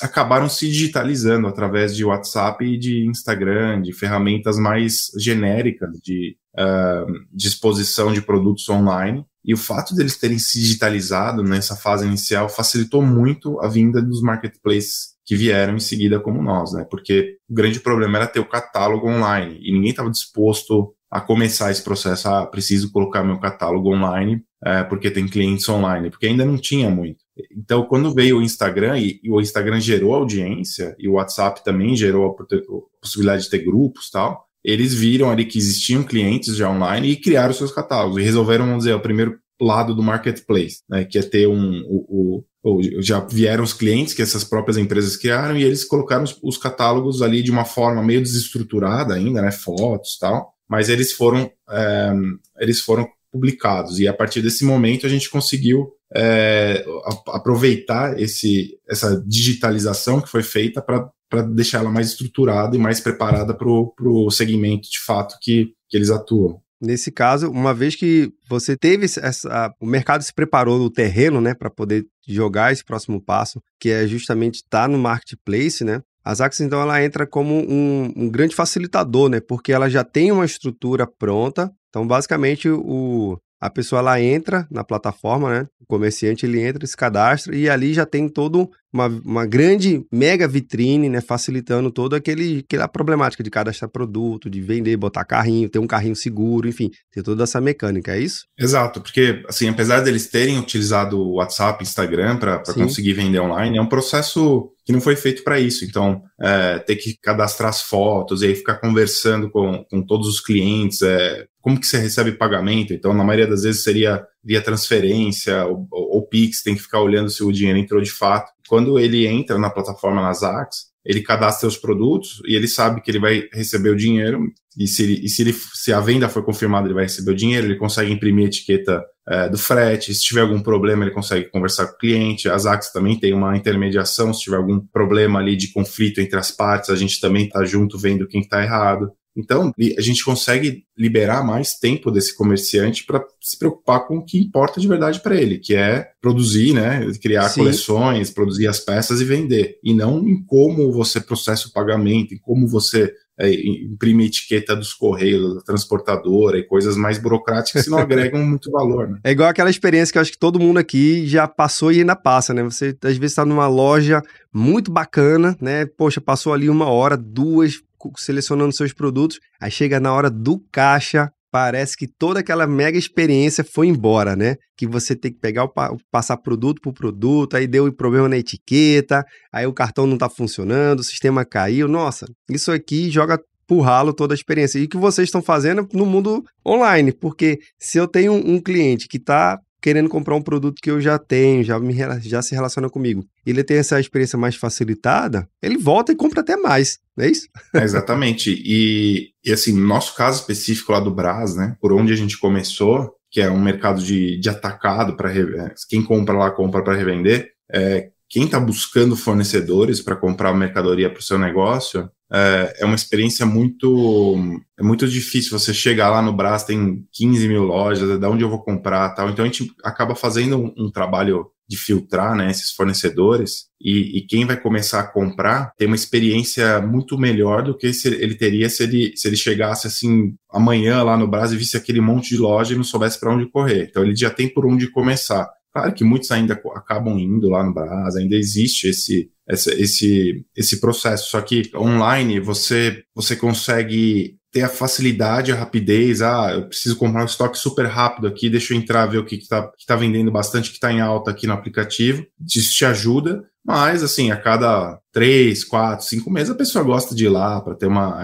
acabaram 0.00 0.48
se 0.48 0.68
digitalizando 0.68 1.46
através 1.46 1.94
de 1.94 2.04
WhatsApp 2.04 2.64
e 2.64 2.78
de 2.78 3.06
Instagram, 3.06 3.82
de 3.82 3.92
ferramentas 3.92 4.56
mais 4.56 5.10
genéricas 5.18 5.90
de 6.02 6.36
uh, 6.56 7.06
disposição 7.32 8.12
de 8.12 8.22
produtos 8.22 8.68
online. 8.68 9.24
E 9.44 9.52
o 9.52 9.56
fato 9.56 9.94
deles 9.94 10.16
terem 10.16 10.38
se 10.38 10.60
digitalizado 10.60 11.42
nessa 11.42 11.74
fase 11.74 12.06
inicial 12.06 12.48
facilitou 12.48 13.02
muito 13.02 13.60
a 13.60 13.68
vinda 13.68 14.00
dos 14.00 14.22
marketplaces 14.22 15.12
que 15.24 15.34
vieram 15.34 15.76
em 15.76 15.80
seguida 15.80 16.20
como 16.20 16.42
nós, 16.42 16.72
né? 16.72 16.86
Porque 16.88 17.38
o 17.48 17.54
grande 17.54 17.80
problema 17.80 18.18
era 18.18 18.26
ter 18.26 18.40
o 18.40 18.48
catálogo 18.48 19.08
online 19.08 19.58
e 19.60 19.72
ninguém 19.72 19.90
estava 19.90 20.10
disposto 20.10 20.94
a 21.12 21.20
começar 21.20 21.70
esse 21.70 21.84
processo. 21.84 22.26
Ah, 22.26 22.46
preciso 22.46 22.90
colocar 22.90 23.22
meu 23.22 23.38
catálogo 23.38 23.94
online 23.94 24.42
é, 24.64 24.82
porque 24.82 25.10
tem 25.10 25.28
clientes 25.28 25.68
online, 25.68 26.08
porque 26.08 26.26
ainda 26.26 26.46
não 26.46 26.56
tinha 26.56 26.88
muito. 26.88 27.22
Então, 27.54 27.84
quando 27.84 28.14
veio 28.14 28.38
o 28.38 28.42
Instagram 28.42 28.98
e, 28.98 29.20
e 29.22 29.30
o 29.30 29.40
Instagram 29.40 29.78
gerou 29.78 30.14
audiência 30.14 30.96
e 30.98 31.06
o 31.06 31.14
WhatsApp 31.14 31.62
também 31.62 31.94
gerou 31.94 32.26
a, 32.30 33.00
possibilidade 33.00 33.42
de 33.42 33.50
ter 33.50 33.58
grupos 33.58 34.08
tal, 34.10 34.46
eles 34.64 34.94
viram 34.94 35.30
ali 35.30 35.44
que 35.44 35.58
existiam 35.58 36.02
clientes 36.02 36.56
já 36.56 36.70
online 36.70 37.10
e 37.10 37.16
criaram 37.16 37.52
seus 37.52 37.72
catálogos 37.72 38.18
e 38.18 38.24
resolveram, 38.24 38.64
vamos 38.64 38.84
dizer, 38.84 38.94
o 38.94 39.00
primeiro 39.00 39.38
lado 39.60 39.94
do 39.94 40.02
marketplace, 40.02 40.78
né, 40.88 41.04
que 41.04 41.18
é 41.18 41.22
ter 41.22 41.46
um, 41.46 41.82
o, 41.86 42.44
ou 42.62 42.80
já 43.02 43.20
vieram 43.20 43.64
os 43.64 43.72
clientes 43.72 44.14
que 44.14 44.22
essas 44.22 44.44
próprias 44.44 44.78
empresas 44.78 45.16
criaram 45.16 45.56
e 45.56 45.64
eles 45.64 45.84
colocaram 45.84 46.22
os, 46.22 46.38
os, 46.42 46.56
catálogos 46.56 47.20
ali 47.20 47.42
de 47.42 47.50
uma 47.50 47.64
forma 47.64 48.02
meio 48.02 48.22
desestruturada 48.22 49.14
ainda, 49.14 49.42
né, 49.42 49.50
fotos 49.50 50.16
tal, 50.18 50.51
mas 50.68 50.88
eles 50.88 51.12
foram 51.12 51.50
é, 51.70 52.12
eles 52.58 52.80
foram 52.80 53.08
publicados 53.30 53.98
e 53.98 54.06
a 54.06 54.12
partir 54.12 54.42
desse 54.42 54.64
momento 54.64 55.06
a 55.06 55.08
gente 55.08 55.30
conseguiu 55.30 55.90
é, 56.14 56.84
aproveitar 57.28 58.20
esse, 58.20 58.78
essa 58.86 59.22
digitalização 59.26 60.20
que 60.20 60.28
foi 60.28 60.42
feita 60.42 60.82
para 60.82 61.42
deixar 61.42 61.78
ela 61.78 61.90
mais 61.90 62.08
estruturada 62.08 62.76
e 62.76 62.78
mais 62.78 63.00
preparada 63.00 63.54
para 63.54 63.68
o 63.68 64.30
segmento 64.30 64.90
de 64.90 65.00
fato 65.00 65.36
que, 65.40 65.72
que 65.88 65.96
eles 65.96 66.10
atuam. 66.10 66.60
Nesse 66.80 67.12
caso, 67.12 67.48
uma 67.48 67.72
vez 67.72 67.94
que 67.94 68.32
você 68.48 68.76
teve 68.76 69.04
essa, 69.04 69.72
o 69.80 69.86
mercado 69.86 70.22
se 70.22 70.34
preparou 70.34 70.78
no 70.80 70.90
terreno, 70.90 71.40
né, 71.40 71.54
para 71.54 71.70
poder 71.70 72.04
jogar 72.26 72.72
esse 72.72 72.84
próximo 72.84 73.22
passo, 73.22 73.62
que 73.78 73.88
é 73.88 74.06
justamente 74.06 74.56
estar 74.56 74.82
tá 74.82 74.88
no 74.88 74.98
marketplace, 74.98 75.84
né? 75.84 76.02
A 76.24 76.34
Zax, 76.34 76.60
então, 76.60 76.80
ela 76.80 77.02
entra 77.02 77.26
como 77.26 77.54
um, 77.54 78.12
um, 78.16 78.30
grande 78.30 78.54
facilitador, 78.54 79.28
né? 79.28 79.40
Porque 79.40 79.72
ela 79.72 79.90
já 79.90 80.04
tem 80.04 80.30
uma 80.30 80.44
estrutura 80.44 81.06
pronta. 81.06 81.72
Então, 81.88 82.06
basicamente, 82.06 82.68
o, 82.68 83.36
a 83.60 83.68
pessoa 83.68 83.98
ela 83.98 84.20
entra 84.20 84.66
na 84.70 84.84
plataforma, 84.84 85.50
né? 85.50 85.66
O 85.80 85.86
comerciante 85.86 86.46
ele 86.46 86.60
entra, 86.60 86.86
se 86.86 86.96
cadastra 86.96 87.54
e 87.56 87.68
ali 87.68 87.92
já 87.92 88.06
tem 88.06 88.28
todo 88.28 88.70
uma, 88.92 89.06
uma 89.06 89.46
grande 89.46 90.04
mega 90.12 90.46
vitrine, 90.46 91.08
né? 91.08 91.20
Facilitando 91.20 91.90
toda 91.90 92.16
aquele, 92.16 92.58
aquela 92.58 92.86
problemática 92.86 93.42
de 93.42 93.50
cadastrar 93.50 93.90
produto, 93.90 94.50
de 94.50 94.60
vender, 94.60 94.96
botar 94.96 95.24
carrinho, 95.24 95.68
ter 95.68 95.78
um 95.78 95.86
carrinho 95.86 96.14
seguro, 96.14 96.68
enfim, 96.68 96.90
ter 97.10 97.22
toda 97.22 97.44
essa 97.44 97.60
mecânica, 97.60 98.14
é 98.14 98.20
isso? 98.20 98.44
Exato, 98.58 99.00
porque 99.00 99.42
assim, 99.48 99.68
apesar 99.68 100.00
deles 100.00 100.28
terem 100.28 100.58
utilizado 100.58 101.18
o 101.18 101.36
WhatsApp, 101.36 101.82
Instagram 101.82 102.36
para 102.36 102.62
conseguir 102.74 103.14
vender 103.14 103.40
online, 103.40 103.78
é 103.78 103.82
um 103.82 103.88
processo 103.88 104.70
que 104.84 104.92
não 104.92 105.00
foi 105.00 105.16
feito 105.16 105.44
para 105.44 105.60
isso. 105.60 105.84
Então, 105.84 106.22
é, 106.40 106.78
ter 106.80 106.96
que 106.96 107.16
cadastrar 107.22 107.70
as 107.70 107.82
fotos 107.82 108.42
e 108.42 108.46
aí 108.46 108.54
ficar 108.54 108.76
conversando 108.76 109.50
com, 109.50 109.84
com 109.88 110.02
todos 110.02 110.28
os 110.28 110.40
clientes, 110.40 111.02
é, 111.02 111.46
como 111.60 111.78
que 111.78 111.86
você 111.86 111.98
recebe 111.98 112.32
pagamento? 112.32 112.92
Então, 112.92 113.14
na 113.14 113.24
maioria 113.24 113.46
das 113.46 113.62
vezes 113.62 113.84
seria 113.84 114.24
via 114.44 114.60
transferência 114.60 115.64
ou, 115.66 115.86
ou 115.90 116.26
Pix, 116.26 116.62
tem 116.62 116.74
que 116.74 116.82
ficar 116.82 117.00
olhando 117.00 117.30
se 117.30 117.44
o 117.44 117.52
dinheiro 117.52 117.78
entrou 117.78 118.02
de 118.02 118.10
fato. 118.10 118.51
Quando 118.68 118.98
ele 118.98 119.26
entra 119.26 119.58
na 119.58 119.70
plataforma 119.70 120.22
Nasax, 120.22 120.92
ele 121.04 121.20
cadastra 121.20 121.68
os 121.68 121.76
produtos 121.76 122.40
e 122.46 122.54
ele 122.54 122.68
sabe 122.68 123.00
que 123.00 123.10
ele 123.10 123.18
vai 123.18 123.48
receber 123.52 123.90
o 123.90 123.96
dinheiro. 123.96 124.40
E 124.78 124.86
se, 124.86 125.02
ele, 125.02 125.20
e 125.24 125.28
se, 125.28 125.42
ele, 125.42 125.52
se 125.52 125.92
a 125.92 126.00
venda 126.00 126.28
for 126.28 126.44
confirmada 126.44 126.86
ele 126.86 126.94
vai 126.94 127.04
receber 127.04 127.32
o 127.32 127.36
dinheiro, 127.36 127.66
ele 127.66 127.76
consegue 127.76 128.12
imprimir 128.12 128.44
a 128.44 128.48
etiqueta 128.48 129.04
é, 129.28 129.48
do 129.48 129.58
frete, 129.58 130.12
se 130.14 130.22
tiver 130.22 130.40
algum 130.40 130.60
problema 130.60 131.04
ele 131.04 131.12
consegue 131.12 131.48
conversar 131.50 131.86
com 131.86 131.94
o 131.94 131.98
cliente, 131.98 132.48
a 132.48 132.58
Zax 132.58 132.90
também 132.92 133.18
tem 133.18 133.32
uma 133.32 133.56
intermediação, 133.56 134.34
se 134.34 134.42
tiver 134.42 134.56
algum 134.56 134.80
problema 134.80 135.38
ali 135.38 135.56
de 135.56 135.72
conflito 135.72 136.20
entre 136.20 136.38
as 136.38 136.50
partes, 136.50 136.90
a 136.90 136.96
gente 136.96 137.20
também 137.20 137.46
está 137.46 137.64
junto 137.64 137.98
vendo 137.98 138.26
quem 138.26 138.40
está 138.40 138.62
errado. 138.62 139.12
Então, 139.36 139.72
a 139.96 140.00
gente 140.00 140.24
consegue 140.24 140.84
liberar 140.96 141.44
mais 141.44 141.74
tempo 141.74 142.10
desse 142.10 142.36
comerciante 142.36 143.04
para 143.04 143.24
se 143.40 143.58
preocupar 143.58 144.06
com 144.06 144.18
o 144.18 144.24
que 144.24 144.38
importa 144.38 144.80
de 144.80 144.86
verdade 144.86 145.20
para 145.20 145.34
ele, 145.34 145.58
que 145.58 145.74
é 145.74 146.10
produzir, 146.20 146.74
né, 146.74 147.10
criar 147.20 147.48
Sim. 147.48 147.60
coleções, 147.60 148.30
produzir 148.30 148.66
as 148.66 148.80
peças 148.80 149.20
e 149.20 149.24
vender, 149.24 149.78
e 149.82 149.94
não 149.94 150.26
em 150.28 150.42
como 150.44 150.92
você 150.92 151.20
processa 151.20 151.68
o 151.68 151.72
pagamento, 151.72 152.34
em 152.34 152.38
como 152.38 152.68
você 152.68 153.12
é, 153.38 153.50
imprime 153.52 154.26
etiqueta 154.26 154.76
dos 154.76 154.92
correios, 154.92 155.54
da 155.54 155.60
transportadora 155.62 156.58
e 156.58 156.62
coisas 156.62 156.96
mais 156.96 157.18
burocráticas 157.18 157.84
que 157.84 157.90
não 157.90 157.98
agregam 157.98 158.44
muito 158.44 158.70
valor. 158.70 159.08
Né? 159.08 159.18
É 159.24 159.30
igual 159.32 159.48
aquela 159.48 159.70
experiência 159.70 160.12
que 160.12 160.18
eu 160.18 160.22
acho 160.22 160.32
que 160.32 160.38
todo 160.38 160.60
mundo 160.60 160.78
aqui 160.78 161.26
já 161.26 161.48
passou 161.48 161.90
e 161.90 162.00
ainda 162.00 162.14
passa, 162.14 162.52
né? 162.52 162.62
Você 162.62 162.96
às 163.02 163.16
vezes 163.16 163.32
está 163.32 163.44
numa 163.44 163.66
loja 163.66 164.22
muito 164.52 164.92
bacana, 164.92 165.56
né? 165.60 165.86
Poxa, 165.86 166.20
passou 166.20 166.52
ali 166.52 166.68
uma 166.68 166.88
hora, 166.88 167.16
duas, 167.16 167.82
selecionando 168.16 168.72
seus 168.72 168.92
produtos, 168.92 169.38
aí 169.60 169.70
chega 169.70 170.00
na 170.00 170.12
hora 170.12 170.30
do 170.30 170.58
caixa, 170.70 171.30
parece 171.50 171.96
que 171.96 172.06
toda 172.06 172.40
aquela 172.40 172.66
mega 172.66 172.96
experiência 172.96 173.62
foi 173.62 173.86
embora, 173.86 174.34
né? 174.34 174.56
Que 174.76 174.86
você 174.86 175.14
tem 175.14 175.30
que 175.30 175.38
pegar 175.38 175.64
o 175.64 175.72
passar 176.10 176.38
produto 176.38 176.80
por 176.80 176.94
produto, 176.94 177.56
aí 177.56 177.66
deu 177.66 177.92
problema 177.92 178.28
na 178.28 178.38
etiqueta, 178.38 179.22
aí 179.52 179.66
o 179.66 179.72
cartão 179.72 180.06
não 180.06 180.16
tá 180.16 180.30
funcionando, 180.30 181.00
o 181.00 181.04
sistema 181.04 181.44
caiu. 181.44 181.86
Nossa, 181.86 182.26
isso 182.48 182.72
aqui 182.72 183.10
joga 183.10 183.38
por 183.66 183.80
ralo 183.80 184.12
toda 184.12 184.32
a 184.32 184.36
experiência. 184.36 184.78
E 184.78 184.84
o 184.84 184.88
que 184.88 184.96
vocês 184.96 185.28
estão 185.28 185.42
fazendo 185.42 185.86
no 185.92 186.06
mundo 186.06 186.42
online, 186.66 187.12
porque 187.12 187.58
se 187.78 187.98
eu 187.98 188.08
tenho 188.08 188.32
um 188.32 188.60
cliente 188.60 189.06
que 189.06 189.18
está 189.18 189.58
querendo 189.82 190.08
comprar 190.08 190.36
um 190.36 190.42
produto 190.42 190.80
que 190.80 190.90
eu 190.90 191.00
já 191.00 191.18
tenho, 191.18 191.64
já, 191.64 191.78
me, 191.78 191.92
já 192.20 192.40
se 192.40 192.54
relaciona 192.54 192.88
comigo, 192.88 193.26
ele 193.44 193.64
tem 193.64 193.78
essa 193.78 193.98
experiência 193.98 194.38
mais 194.38 194.54
facilitada, 194.54 195.48
ele 195.60 195.76
volta 195.76 196.12
e 196.12 196.16
compra 196.16 196.40
até 196.40 196.56
mais, 196.56 197.00
não 197.16 197.24
é 197.24 197.30
isso? 197.30 197.48
É, 197.74 197.82
exatamente. 197.82 198.62
E, 198.64 199.30
e 199.44 199.52
assim, 199.52 199.72
no 199.72 199.86
nosso 199.86 200.14
caso 200.14 200.40
específico 200.40 200.92
lá 200.92 201.00
do 201.00 201.12
Brás, 201.12 201.56
né, 201.56 201.76
por 201.80 201.92
onde 201.92 202.12
a 202.12 202.16
gente 202.16 202.38
começou, 202.38 203.14
que 203.30 203.40
é 203.40 203.50
um 203.50 203.60
mercado 203.60 204.00
de, 204.02 204.38
de 204.38 204.48
atacado 204.48 205.16
para 205.16 205.32
é, 205.32 205.74
quem 205.88 206.02
compra 206.02 206.36
lá 206.36 206.50
compra 206.50 206.84
para 206.84 206.96
revender, 206.96 207.50
é, 207.72 208.10
quem 208.28 208.44
está 208.44 208.60
buscando 208.60 209.16
fornecedores 209.16 210.00
para 210.00 210.16
comprar 210.16 210.54
mercadoria 210.54 211.10
para 211.10 211.20
o 211.20 211.22
seu 211.22 211.38
negócio, 211.38 212.08
é, 212.32 212.76
é 212.80 212.84
uma 212.84 212.94
experiência 212.94 213.44
muito 213.44 214.38
é 214.78 214.82
muito 214.82 215.06
difícil 215.06 215.56
você 215.56 215.74
chegar 215.74 216.10
lá 216.10 216.22
no 216.22 216.32
Brás, 216.32 216.64
tem 216.64 217.06
15 217.12 217.46
mil 217.46 217.62
lojas, 217.62 218.10
é 218.10 218.18
da 218.18 218.30
onde 218.30 218.42
eu 218.42 218.48
vou 218.48 218.62
comprar 218.62 219.10
tal. 219.10 219.28
Então 219.28 219.44
a 219.44 219.48
gente 219.48 219.70
acaba 219.84 220.14
fazendo 220.14 220.56
um, 220.56 220.86
um 220.86 220.90
trabalho 220.90 221.46
de 221.68 221.76
filtrar 221.76 222.34
né, 222.34 222.50
esses 222.50 222.72
fornecedores 222.72 223.66
e, 223.80 224.18
e, 224.18 224.26
quem 224.26 224.44
vai 224.44 224.60
começar 224.60 225.00
a 225.00 225.06
comprar 225.06 225.72
tem 225.78 225.86
uma 225.86 225.96
experiência 225.96 226.82
muito 226.82 227.16
melhor 227.16 227.62
do 227.62 227.76
que 227.76 227.92
se 227.94 228.08
ele 228.08 228.34
teria 228.34 228.68
se 228.68 228.82
ele, 228.82 229.12
se 229.16 229.26
ele 229.26 229.36
chegasse 229.36 229.86
assim 229.86 230.34
amanhã 230.50 231.02
lá 231.02 231.16
no 231.16 231.26
Brasil 231.26 231.56
e 231.56 231.60
visse 231.60 231.76
aquele 231.76 232.00
monte 232.00 232.30
de 232.30 232.38
loja 232.38 232.74
e 232.74 232.76
não 232.76 232.84
soubesse 232.84 233.18
para 233.18 233.32
onde 233.32 233.50
correr. 233.50 233.88
Então 233.88 234.02
ele 234.02 234.14
já 234.14 234.28
tem 234.28 234.52
por 234.52 234.66
onde 234.66 234.90
começar. 234.90 235.48
Claro 235.72 235.94
que 235.94 236.04
muitos 236.04 236.30
ainda 236.30 236.60
acabam 236.74 237.18
indo 237.18 237.48
lá 237.48 237.64
no 237.64 237.72
Brás, 237.72 238.16
ainda 238.16 238.36
existe 238.36 238.88
esse, 238.88 239.30
esse, 239.48 239.70
esse, 239.72 240.46
esse 240.56 240.80
processo, 240.80 241.30
só 241.30 241.40
que 241.40 241.70
online 241.74 242.40
você, 242.40 243.02
você 243.14 243.36
consegue 243.36 244.36
ter 244.52 244.62
a 244.62 244.68
facilidade, 244.68 245.50
a 245.50 245.56
rapidez, 245.56 246.20
ah, 246.20 246.52
eu 246.52 246.68
preciso 246.68 246.96
comprar 246.96 247.22
um 247.22 247.26
estoque 247.26 247.58
super 247.58 247.86
rápido 247.86 248.26
aqui, 248.26 248.50
deixa 248.50 248.74
eu 248.74 248.78
entrar, 248.78 249.06
ver 249.06 249.18
o 249.18 249.24
que 249.24 249.36
está 249.36 249.66
que 249.66 249.86
tá 249.86 249.96
vendendo 249.96 250.30
bastante, 250.30 250.68
que 250.68 250.76
está 250.76 250.92
em 250.92 251.00
alta 251.00 251.30
aqui 251.30 251.46
no 251.46 251.54
aplicativo, 251.54 252.24
isso 252.46 252.72
te 252.72 252.84
ajuda, 252.84 253.42
mas, 253.64 254.02
assim, 254.02 254.30
a 254.32 254.36
cada 254.36 254.98
três, 255.12 255.62
quatro, 255.62 256.04
cinco 256.04 256.30
meses 256.30 256.50
a 256.50 256.54
pessoa 256.54 256.82
gosta 256.82 257.14
de 257.14 257.26
ir 257.26 257.28
lá 257.28 257.60
para 257.60 257.76
ter 257.76 257.86
uma. 257.86 258.20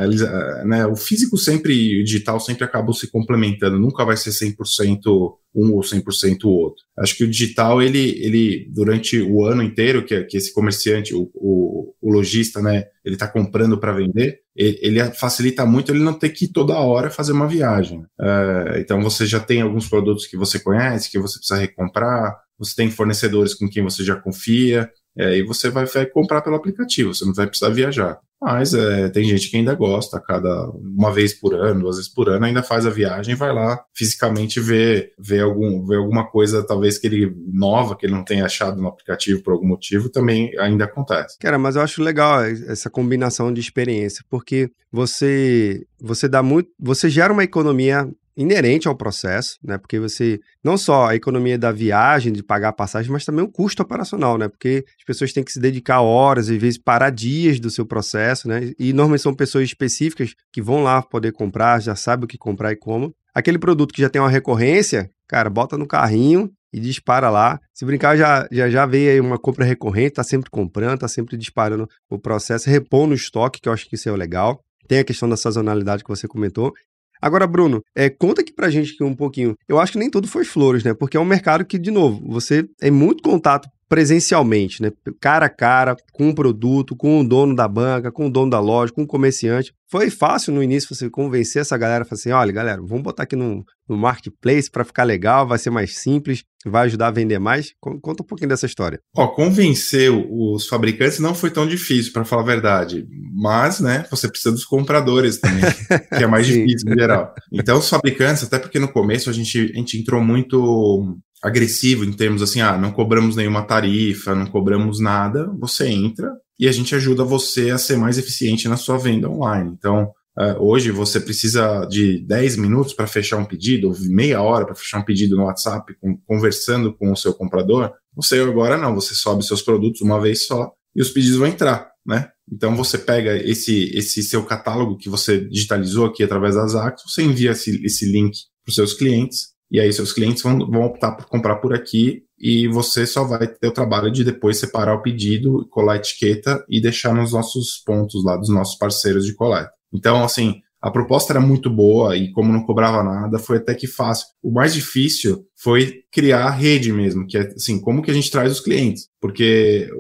Né, 0.65 0.85
o 0.87 0.97
físico 0.97 1.37
sempre, 1.37 2.01
o 2.01 2.05
digital 2.05 2.41
sempre 2.41 2.65
acabou 2.65 2.93
se 2.93 3.09
complementando, 3.09 3.79
nunca 3.79 4.05
vai 4.05 4.17
ser 4.17 4.31
100% 4.31 5.37
um 5.55 5.75
ou 5.75 5.81
100% 5.81 6.45
o 6.45 6.49
outro. 6.49 6.83
Acho 6.99 7.17
que 7.17 7.25
o 7.25 7.31
digital, 7.31 7.81
ele, 7.81 8.21
ele 8.21 8.69
durante 8.73 9.21
o 9.21 9.45
ano 9.45 9.63
inteiro, 9.63 10.05
que, 10.05 10.25
que 10.25 10.37
esse 10.37 10.53
comerciante, 10.53 11.15
o, 11.15 11.31
o, 11.35 11.95
o 12.01 12.13
lojista, 12.13 12.61
né, 12.61 12.87
ele 13.05 13.15
está 13.15 13.29
comprando 13.29 13.79
para 13.79 13.93
vender, 13.93 14.41
ele, 14.57 14.79
ele, 14.83 15.05
facilita 15.13 15.65
muito 15.65 15.93
ele 15.93 16.03
não 16.03 16.15
ter 16.15 16.31
que 16.31 16.49
toda 16.49 16.79
hora 16.79 17.11
fazer 17.11 17.33
uma 17.33 17.47
viagem. 17.47 18.03
É, 18.21 18.81
então 18.81 19.01
você 19.03 19.25
já 19.25 19.39
tem 19.39 19.61
alguns 19.63 19.89
produtos 19.89 20.27
que 20.27 20.37
você 20.37 20.59
conhece, 20.59 21.11
que 21.11 21.19
você 21.19 21.39
precisa 21.39 21.61
recomprar, 21.61 22.37
você 22.59 22.75
tem 22.75 22.91
fornecedores 22.91 23.55
com 23.55 23.69
quem 23.69 23.85
você 23.85 24.03
já 24.03 24.17
confia, 24.17 24.91
é, 25.19 25.37
e 25.37 25.43
você 25.43 25.69
vai, 25.69 25.85
vai, 25.85 26.07
comprar 26.07 26.43
pelo 26.43 26.57
aplicativo, 26.57 27.13
você 27.13 27.25
não 27.25 27.35
vai 27.35 27.47
precisar 27.47 27.71
viajar. 27.71 28.21
Mas 28.41 28.73
é, 28.73 29.09
tem 29.09 29.25
gente 29.25 29.51
que 29.51 29.57
ainda 29.57 29.75
gosta, 29.75 30.21
cada 30.21 30.71
uma 30.71 31.13
vez 31.13 31.35
por 31.35 31.55
ano, 31.55 31.81
duas 31.81 31.97
vezes 31.97 32.09
por 32.09 32.29
ano, 32.29 32.45
ainda 32.45 32.63
faz 32.63 32.87
a 32.87 32.91
viagem, 32.91 33.35
vai 33.35 33.53
lá 33.53 33.83
fisicamente 33.93 34.61
ver, 34.61 35.13
ver, 35.19 35.41
algum, 35.41 35.85
ver 35.85 35.97
alguma 35.97 36.25
coisa, 36.25 36.65
talvez 36.65 36.99
que 36.99 37.09
ele 37.09 37.35
nova, 37.53 37.97
que 37.97 38.07
ele 38.07 38.13
não 38.13 38.25
tenha 38.25 38.45
achado 38.45 38.81
no 38.81 38.87
aplicativo 38.87 39.43
por 39.43 39.55
algum 39.55 39.67
motivo, 39.67 40.09
também 40.09 40.57
ainda 40.57 40.85
acontece. 40.85 41.37
Cara, 41.41 41.59
mas 41.59 41.75
eu 41.75 41.83
acho 41.83 42.01
legal 42.01 42.45
essa 42.45 42.89
combinação 42.89 43.53
de 43.53 43.61
experiência, 43.61 44.25
porque 44.31 44.71
você 44.93 45.85
você 46.01 46.29
dá 46.29 46.41
muito, 46.41 46.71
você 46.79 47.11
gera 47.11 47.33
uma 47.33 47.43
economia 47.43 48.09
inerente 48.39 48.87
ao 48.87 48.95
processo, 48.95 49.59
né? 49.65 49.77
Porque 49.77 49.99
você 49.99 50.39
não 50.63 50.79
só 50.79 51.09
a 51.09 51.17
economia 51.17 51.59
da 51.59 51.73
viagem, 51.73 52.33
de 52.33 52.41
pagar 52.41 52.69
a 52.69 52.73
passagem, 52.73 53.11
mas 53.11 53.25
também 53.25 53.45
o 53.45 53.51
custo 53.51 53.83
operacional, 53.83 54.39
né? 54.39 54.47
Porque 54.47 54.85
as 54.97 55.05
pessoas 55.05 55.33
têm 55.33 55.43
que 55.43 55.51
se 55.51 55.59
dedicar 55.59 56.01
horas, 56.01 56.49
às 56.49 56.57
vezes 56.57 56.79
parar 56.79 57.11
dias 57.11 57.59
do 57.59 57.69
seu 57.69 57.85
processo, 57.85 58.47
né? 58.47 58.73
E 58.79 58.93
normalmente 58.93 59.23
são 59.23 59.35
pessoas 59.35 59.65
específicas 59.65 60.37
que 60.53 60.63
vão 60.63 60.85
lá 60.85 61.03
poder 61.03 61.33
comprar, 61.33 61.83
já 61.83 61.97
sabem 61.97 62.27
o 62.27 62.29
que 62.29 62.39
comprar 62.39 62.71
e 62.71 62.77
como. 62.77 63.13
Aquele 63.35 63.59
produto 63.59 63.93
que 63.93 64.01
já 64.01 64.09
tem 64.09 64.23
uma 64.23 64.31
recorrência, 64.31 65.11
cara, 65.27 65.51
bota 65.51 65.77
no 65.77 65.87
carrinho 65.87 66.49
e 66.73 66.79
dispara 66.79 67.31
lá. 67.31 67.59
Se 67.75 67.85
brincar, 67.85 68.17
já, 68.17 68.47
já, 68.53 68.71
já 68.71 68.87
veio 68.87 69.11
aí 69.11 69.21
uma 69.21 69.39
compra 69.39 69.65
recorrente, 69.65 70.13
tá 70.13 70.23
sempre 70.23 70.49
comprando, 70.49 71.01
tá 71.01 71.09
sempre 71.09 71.37
disparando 71.37 71.89
o 72.09 72.17
processo, 72.17 72.71
repondo 72.71 73.13
o 73.15 73.17
estoque, 73.17 73.61
que 73.61 73.69
eu 73.69 73.73
acho 73.73 73.89
que 73.89 73.97
isso 73.97 74.09
é 74.09 74.13
legal. 74.13 74.63
Tem 74.87 75.01
a 75.01 75.05
questão 75.05 75.29
da 75.29 75.37
sazonalidade 75.37 76.03
que 76.03 76.09
você 76.09 76.27
comentou. 76.27 76.73
Agora, 77.21 77.47
Bruno, 77.47 77.83
é, 77.95 78.09
conta 78.09 78.41
aqui 78.41 78.53
pra 78.53 78.71
gente 78.71 79.03
um 79.03 79.15
pouquinho. 79.15 79.55
Eu 79.69 79.79
acho 79.79 79.93
que 79.93 79.99
nem 79.99 80.11
tudo 80.11 80.29
foi 80.29 80.45
flores, 80.45 80.85
né? 80.85 80.95
Porque 80.95 81.17
é 81.17 81.21
um 81.21 81.25
mercado 81.25 81.65
que, 81.65 81.79
de 81.79 81.91
novo, 81.91 82.21
você 82.29 82.65
tem 82.79 82.91
muito 82.91 83.23
contato 83.23 83.69
presencialmente, 83.89 84.83
né? 84.83 84.93
Cara 85.21 85.47
a 85.47 85.49
cara, 85.49 85.97
com 86.13 86.29
o 86.29 86.35
produto, 86.35 86.95
com 86.95 87.21
o 87.21 87.27
dono 87.27 87.55
da 87.55 87.67
banca, 87.67 88.13
com 88.13 88.27
o 88.27 88.31
dono 88.31 88.51
da 88.51 88.61
loja, 88.61 88.93
com 88.93 89.03
o 89.03 89.07
comerciante. 89.07 89.73
Foi 89.91 90.11
fácil 90.11 90.53
no 90.53 90.63
início 90.63 90.95
você 90.95 91.09
convencer 91.09 91.63
essa 91.63 91.79
galera, 91.79 92.05
falar 92.05 92.19
assim, 92.19 92.31
olha, 92.31 92.53
galera, 92.53 92.83
vamos 92.83 93.03
botar 93.03 93.23
aqui 93.23 93.35
no, 93.35 93.65
no 93.89 93.97
marketplace 93.97 94.71
para 94.71 94.85
ficar 94.85 95.05
legal, 95.05 95.49
vai 95.49 95.59
ser 95.59 95.71
mais 95.71 95.97
simples, 95.97 96.45
vai 96.67 96.85
ajudar 96.85 97.07
a 97.07 97.11
vender 97.11 97.39
mais. 97.39 97.73
Conta 97.81 98.23
um 98.23 98.27
pouquinho 98.27 98.51
dessa 98.51 98.67
história. 98.67 99.01
Ó, 99.17 99.27
convencer 99.29 100.11
os 100.13 100.69
fabricantes 100.69 101.19
não 101.21 101.35
foi 101.35 101.51
tão 101.51 101.67
difícil, 101.67 102.13
para 102.13 102.27
falar 102.27 102.43
a 102.43 102.47
verdade. 102.47 103.07
Mas, 103.35 103.81
né, 103.81 104.05
você 104.11 104.29
precisa 104.29 104.53
dos 104.53 104.67
compradores 104.67 105.39
também, 105.39 105.63
que 106.15 106.23
é 106.23 106.27
mais 106.27 106.47
difícil 106.47 106.93
em 106.93 106.99
geral. 106.99 107.33
Então, 107.51 107.79
os 107.79 107.89
fabricantes, 107.89 108.45
até 108.45 108.59
porque 108.59 108.79
no 108.79 108.93
começo 108.93 109.31
a 109.31 109.33
gente, 109.33 109.73
a 109.75 109.79
gente 109.79 109.99
entrou 109.99 110.23
muito 110.23 111.19
agressivo 111.43 112.05
em 112.05 112.13
termos 112.13 112.43
assim, 112.43 112.61
ah, 112.61 112.77
não 112.77 112.91
cobramos 112.91 113.37
nenhuma 113.37 113.63
tarifa, 113.63 114.35
não 114.35 114.47
cobramos 114.47 115.01
nada, 115.01 115.51
você 115.59 115.89
entra 115.89 116.33
e 116.59 116.67
a 116.67 116.73
gente 116.73 116.95
ajuda 116.95 117.23
você 117.25 117.71
a 117.71 117.79
ser 117.79 117.97
mais 117.97 118.19
eficiente 118.19 118.69
na 118.69 118.77
sua 118.77 118.99
venda 118.99 119.31
online. 119.31 119.73
Então, 119.79 120.11
uh, 120.37 120.61
hoje 120.61 120.91
você 120.91 121.21
precisa 121.21 121.85
de 121.87 122.19
10 122.27 122.57
minutos 122.57 122.93
para 122.93 123.07
fechar 123.07 123.37
um 123.37 123.45
pedido, 123.45 123.89
ou 123.89 123.97
meia 124.09 124.43
hora 124.43 124.67
para 124.67 124.75
fechar 124.75 124.99
um 124.99 125.05
pedido 125.05 125.37
no 125.37 125.45
WhatsApp, 125.45 125.95
conversando 126.27 126.93
com 126.93 127.13
o 127.13 127.17
seu 127.17 127.33
comprador. 127.33 127.93
Você 128.17 128.41
agora 128.41 128.77
não, 128.77 128.95
você 128.95 129.15
sobe 129.15 129.47
seus 129.47 129.63
produtos 129.63 130.01
uma 130.01 130.21
vez 130.21 130.47
só 130.47 130.73
e 130.97 131.01
os 131.01 131.11
pedidos 131.11 131.39
vão 131.39 131.47
entrar, 131.47 131.89
né? 132.05 132.29
Então 132.51 132.75
você 132.75 132.99
pega 132.99 133.37
esse, 133.37 133.97
esse 133.97 134.23
seu 134.23 134.43
catálogo 134.43 134.97
que 134.97 135.09
você 135.09 135.39
digitalizou 135.45 136.07
aqui 136.07 136.25
através 136.25 136.57
das 136.57 136.75
Ax, 136.75 137.03
você 137.07 137.23
envia 137.23 137.53
esse, 137.53 137.85
esse 137.85 138.11
link 138.11 138.33
para 138.65 138.71
os 138.71 138.75
seus 138.75 138.95
clientes 138.95 139.58
e 139.71 139.81
aí 139.81 139.93
seus 139.93 140.13
clientes 140.13 140.43
vão, 140.43 140.59
vão 140.59 140.85
optar 140.85 141.13
por 141.13 141.27
comprar 141.27 141.57
por 141.57 141.75
aqui 141.75 142.23
e 142.39 142.69
você 142.69 143.07
só 143.07 143.25
vai 143.25 143.47
ter 143.47 143.69
o 143.69 143.73
trabalho 143.73 144.11
de 144.11 144.25
depois 144.25 144.59
separar 144.59 144.95
o 144.95 145.03
pedido, 145.03 145.67
colar 145.71 145.95
a 145.95 145.97
etiqueta 145.97 146.65
e 146.69 146.81
deixar 146.81 147.15
nos 147.15 147.33
nossos 147.33 147.83
pontos 147.85 148.25
lá 148.25 148.37
dos 148.37 148.49
nossos 148.49 148.79
parceiros 148.79 149.27
de 149.27 149.35
coleta. 149.35 149.71
Então, 149.93 150.23
assim, 150.23 150.61
a 150.81 150.91
proposta 150.91 151.33
era 151.33 151.41
muito 151.41 151.69
boa 151.69 152.17
e 152.17 152.31
como 152.31 152.53
não 152.53 152.63
cobrava 152.63 153.03
nada, 153.03 153.39
foi 153.39 153.57
até 153.57 153.75
que 153.75 153.89
fácil. 153.89 154.29
O 154.43 154.53
mais 154.53 154.73
difícil 154.73 155.45
foi 155.57 156.03
criar 156.13 156.45
a 156.45 156.51
rede 156.51 156.93
mesmo, 156.93 157.27
que 157.27 157.37
é 157.37 157.41
assim, 157.41 157.81
como 157.81 158.03
que 158.03 158.11
a 158.11 158.15
gente 158.15 158.31
traz 158.31 158.53
os 158.53 158.61
clientes? 158.61 159.09
Porque 159.21 159.91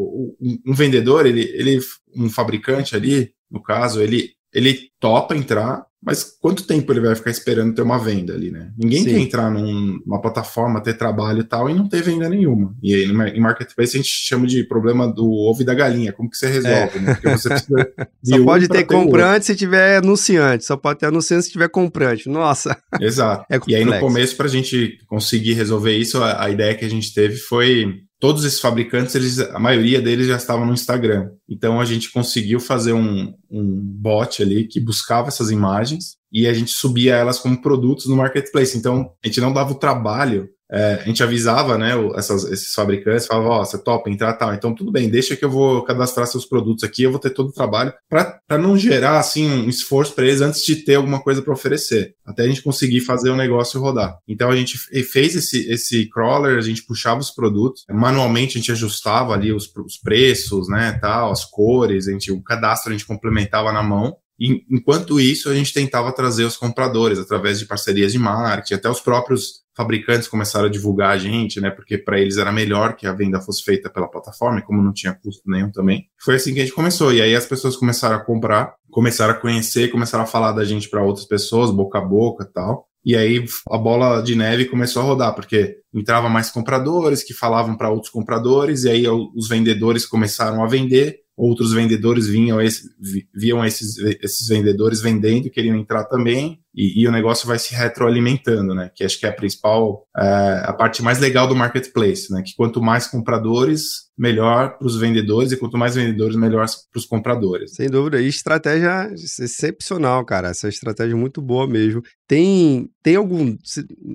um 0.64 0.75
vendedor, 0.75 1.26
ele, 1.26 1.40
ele 1.40 1.80
um 2.16 2.30
fabricante 2.30 2.94
ali, 2.94 3.32
no 3.50 3.60
caso, 3.60 4.00
ele 4.00 4.30
ele 4.52 4.90
topa 5.00 5.36
entrar, 5.36 5.86
mas 6.02 6.24
quanto 6.40 6.64
tempo 6.64 6.92
ele 6.92 7.00
vai 7.00 7.14
ficar 7.14 7.30
esperando 7.30 7.74
ter 7.74 7.82
uma 7.82 7.98
venda 7.98 8.32
ali, 8.32 8.50
né? 8.50 8.70
Ninguém 8.78 9.02
Sim. 9.02 9.10
quer 9.10 9.18
entrar 9.18 9.50
num, 9.50 10.00
numa 10.06 10.20
plataforma, 10.20 10.80
ter 10.80 10.94
trabalho 10.94 11.40
e 11.40 11.44
tal, 11.44 11.68
e 11.68 11.74
não 11.74 11.88
ter 11.88 12.02
venda 12.02 12.28
nenhuma. 12.28 12.74
E 12.82 12.94
aí, 12.94 13.04
em 13.04 13.40
marketplace 13.40 13.96
a 13.96 14.00
gente 14.00 14.08
chama 14.08 14.46
de 14.46 14.62
problema 14.64 15.12
do 15.12 15.28
ovo 15.28 15.62
e 15.62 15.64
da 15.64 15.74
galinha. 15.74 16.12
Como 16.12 16.30
que 16.30 16.36
você 16.36 16.46
resolve, 16.46 16.98
é. 16.98 17.00
né? 17.00 17.14
Porque 17.14 17.28
você 17.30 17.48
precisa 17.48 17.92
Só 18.24 18.44
pode 18.44 18.68
ter, 18.68 18.78
ter 18.78 18.84
comprante 18.84 19.46
se 19.46 19.56
tiver 19.56 19.96
anunciante, 19.96 20.64
só 20.64 20.76
pode 20.76 21.00
ter 21.00 21.06
anunciante 21.06 21.46
se 21.46 21.52
tiver 21.52 21.68
comprante. 21.68 22.28
Nossa! 22.28 22.76
Exato. 23.00 23.46
É 23.50 23.58
e 23.66 23.74
aí 23.74 23.84
no 23.84 23.98
começo, 23.98 24.36
para 24.36 24.46
a 24.46 24.50
gente 24.50 24.98
conseguir 25.06 25.54
resolver 25.54 25.96
isso, 25.96 26.22
a, 26.22 26.44
a 26.44 26.50
ideia 26.50 26.74
que 26.74 26.84
a 26.84 26.90
gente 26.90 27.12
teve 27.12 27.36
foi 27.36 28.02
todos 28.20 28.44
esses 28.44 28.60
fabricantes, 28.60 29.14
eles, 29.14 29.38
a 29.38 29.58
maioria 29.58 30.00
deles 30.00 30.26
já 30.26 30.37
estavam 30.37 30.66
no 30.66 30.72
Instagram. 30.72 31.30
Então 31.48 31.80
a 31.80 31.84
gente 31.84 32.10
conseguiu 32.10 32.60
fazer 32.60 32.92
um, 32.92 33.32
um 33.50 33.80
bot 33.80 34.42
ali 34.42 34.66
que 34.66 34.80
buscava 34.80 35.28
essas 35.28 35.50
imagens 35.50 36.16
e 36.32 36.46
a 36.46 36.52
gente 36.52 36.70
subia 36.70 37.14
elas 37.14 37.38
como 37.38 37.60
produtos 37.60 38.06
no 38.06 38.16
marketplace. 38.16 38.76
Então 38.76 39.12
a 39.22 39.26
gente 39.26 39.40
não 39.40 39.52
dava 39.52 39.72
o 39.72 39.78
trabalho 39.78 40.48
é, 40.70 41.00
a 41.02 41.04
gente 41.04 41.22
avisava, 41.22 41.78
né, 41.78 41.92
essas, 42.14 42.44
esses 42.44 42.75
fabricantes, 42.75 43.26
falava, 43.26 43.48
ó, 43.48 43.60
oh, 43.60 43.64
você 43.64 43.82
topa 43.82 44.10
entrar, 44.10 44.34
tal, 44.34 44.52
então 44.52 44.75
tudo 44.75 44.92
bem, 44.92 45.08
deixa 45.08 45.34
que 45.34 45.44
eu 45.44 45.50
vou 45.50 45.82
cadastrar 45.82 46.26
seus 46.26 46.44
produtos 46.44 46.84
aqui, 46.84 47.02
eu 47.02 47.10
vou 47.10 47.20
ter 47.20 47.30
todo 47.30 47.48
o 47.48 47.52
trabalho, 47.52 47.92
para 48.08 48.58
não 48.58 48.76
gerar, 48.76 49.18
assim, 49.18 49.48
um 49.48 49.68
esforço 49.68 50.14
para 50.14 50.26
eles 50.26 50.40
antes 50.40 50.64
de 50.64 50.76
ter 50.76 50.96
alguma 50.96 51.20
coisa 51.22 51.40
para 51.40 51.52
oferecer, 51.52 52.14
até 52.26 52.42
a 52.42 52.48
gente 52.48 52.62
conseguir 52.62 53.00
fazer 53.00 53.30
o 53.30 53.37
negócio 53.37 53.80
rodar. 53.80 54.18
Então 54.28 54.50
a 54.50 54.56
gente 54.56 54.76
fez 55.04 55.34
esse, 55.34 55.70
esse 55.70 56.08
crawler, 56.10 56.58
a 56.58 56.62
gente 56.62 56.84
puxava 56.84 57.20
os 57.20 57.30
produtos, 57.30 57.84
manualmente 57.90 58.58
a 58.58 58.60
gente 58.60 58.72
ajustava 58.72 59.32
ali 59.32 59.52
os, 59.52 59.72
os 59.84 59.96
preços, 59.98 60.68
né, 60.68 60.98
tal, 61.00 61.32
as 61.32 61.44
cores, 61.44 62.08
a 62.08 62.12
gente, 62.12 62.30
o 62.30 62.42
cadastro 62.42 62.90
a 62.90 62.92
gente 62.92 63.06
complementava 63.06 63.72
na 63.72 63.82
mão, 63.82 64.16
enquanto 64.38 65.21
isso, 65.21 65.49
a 65.49 65.54
gente 65.54 65.73
tentava 65.73 66.12
trazer 66.12 66.45
os 66.45 66.57
compradores 66.57 67.18
através 67.18 67.59
de 67.59 67.66
parcerias 67.66 68.12
de 68.12 68.18
marketing, 68.18 68.75
até 68.75 68.88
os 68.88 69.00
próprios 69.00 69.66
fabricantes 69.76 70.26
começaram 70.26 70.66
a 70.66 70.71
divulgar 70.71 71.11
a 71.11 71.18
gente, 71.18 71.61
né? 71.61 71.71
Porque 71.71 71.97
para 71.97 72.18
eles 72.21 72.37
era 72.37 72.50
melhor 72.50 72.97
que 72.97 73.07
a 73.07 73.12
venda 73.12 73.40
fosse 73.40 73.62
feita 73.62 73.88
pela 73.88 74.09
plataforma, 74.09 74.59
e 74.59 74.62
como 74.62 74.83
não 74.83 74.92
tinha 74.92 75.14
custo 75.14 75.42
nenhum 75.47 75.71
também. 75.71 76.07
Foi 76.21 76.35
assim 76.35 76.52
que 76.52 76.61
a 76.61 76.64
gente 76.64 76.75
começou. 76.75 77.12
E 77.12 77.23
aí 77.23 77.35
as 77.35 77.47
pessoas 77.47 77.76
começaram 77.76 78.16
a 78.16 78.21
comprar, 78.25 78.75
começaram 78.90 79.35
a 79.35 79.37
conhecer, 79.37 79.90
começaram 79.90 80.25
a 80.25 80.26
falar 80.26 80.52
da 80.52 80.64
gente 80.64 80.88
para 80.88 81.02
outras 81.02 81.26
pessoas, 81.26 81.71
boca 81.71 81.99
a 81.99 82.04
boca 82.04 82.45
tal. 82.45 82.88
E 83.04 83.16
aí 83.16 83.45
a 83.71 83.78
bola 83.78 84.21
de 84.21 84.35
neve 84.35 84.64
começou 84.64 85.02
a 85.02 85.04
rodar, 85.04 85.35
porque 85.35 85.76
entrava 85.95 86.28
mais 86.28 86.50
compradores 86.50 87.23
que 87.23 87.33
falavam 87.33 87.76
para 87.76 87.90
outros 87.90 88.11
compradores, 88.11 88.85
e 88.85 88.90
aí 88.90 89.09
os 89.09 89.49
vendedores 89.49 90.04
começaram 90.04 90.62
a 90.62 90.66
vender, 90.66 91.21
outros 91.38 91.73
vendedores 91.73 92.26
vinham 92.26 92.61
esse, 92.61 92.90
viam 93.33 93.64
esses, 93.64 93.97
esses 94.21 94.49
vendedores 94.49 95.00
vendendo, 95.00 95.49
queriam 95.49 95.76
entrar 95.76 96.04
também, 96.04 96.61
e, 96.75 97.02
e, 97.02 97.08
o 97.08 97.12
negócio 97.12 97.46
vai 97.46 97.58
se 97.58 97.75
retroalimentando, 97.75 98.75
né? 98.75 98.90
Que 98.94 99.04
acho 99.04 99.18
que 99.18 99.26
é 99.26 99.30
a 99.30 99.32
principal, 99.32 100.06
é, 100.16 100.62
a 100.64 100.72
parte 100.72 101.02
mais 101.02 101.18
legal 101.18 101.48
do 101.48 101.56
marketplace, 101.56 102.32
né? 102.32 102.42
Que 102.44 102.54
quanto 102.54 102.82
mais 102.82 103.06
compradores, 103.06 104.08
melhor 104.18 104.76
para 104.76 104.87
os 104.87 104.98
vendedores, 104.98 105.52
e 105.52 105.56
quanto 105.56 105.78
mais 105.78 105.94
vendedores, 105.94 106.37
melhor 106.37 106.66
para 106.66 106.98
os 106.98 107.06
compradores. 107.06 107.75
Sem 107.75 107.88
dúvida, 107.88 108.20
e 108.20 108.26
estratégia 108.26 109.10
excepcional, 109.14 110.25
cara. 110.25 110.48
Essa 110.48 110.68
estratégia 110.68 111.12
é 111.12 111.16
muito 111.16 111.40
boa 111.40 111.66
mesmo. 111.66 112.02
Tem, 112.26 112.90
tem 113.02 113.16
algum. 113.16 113.56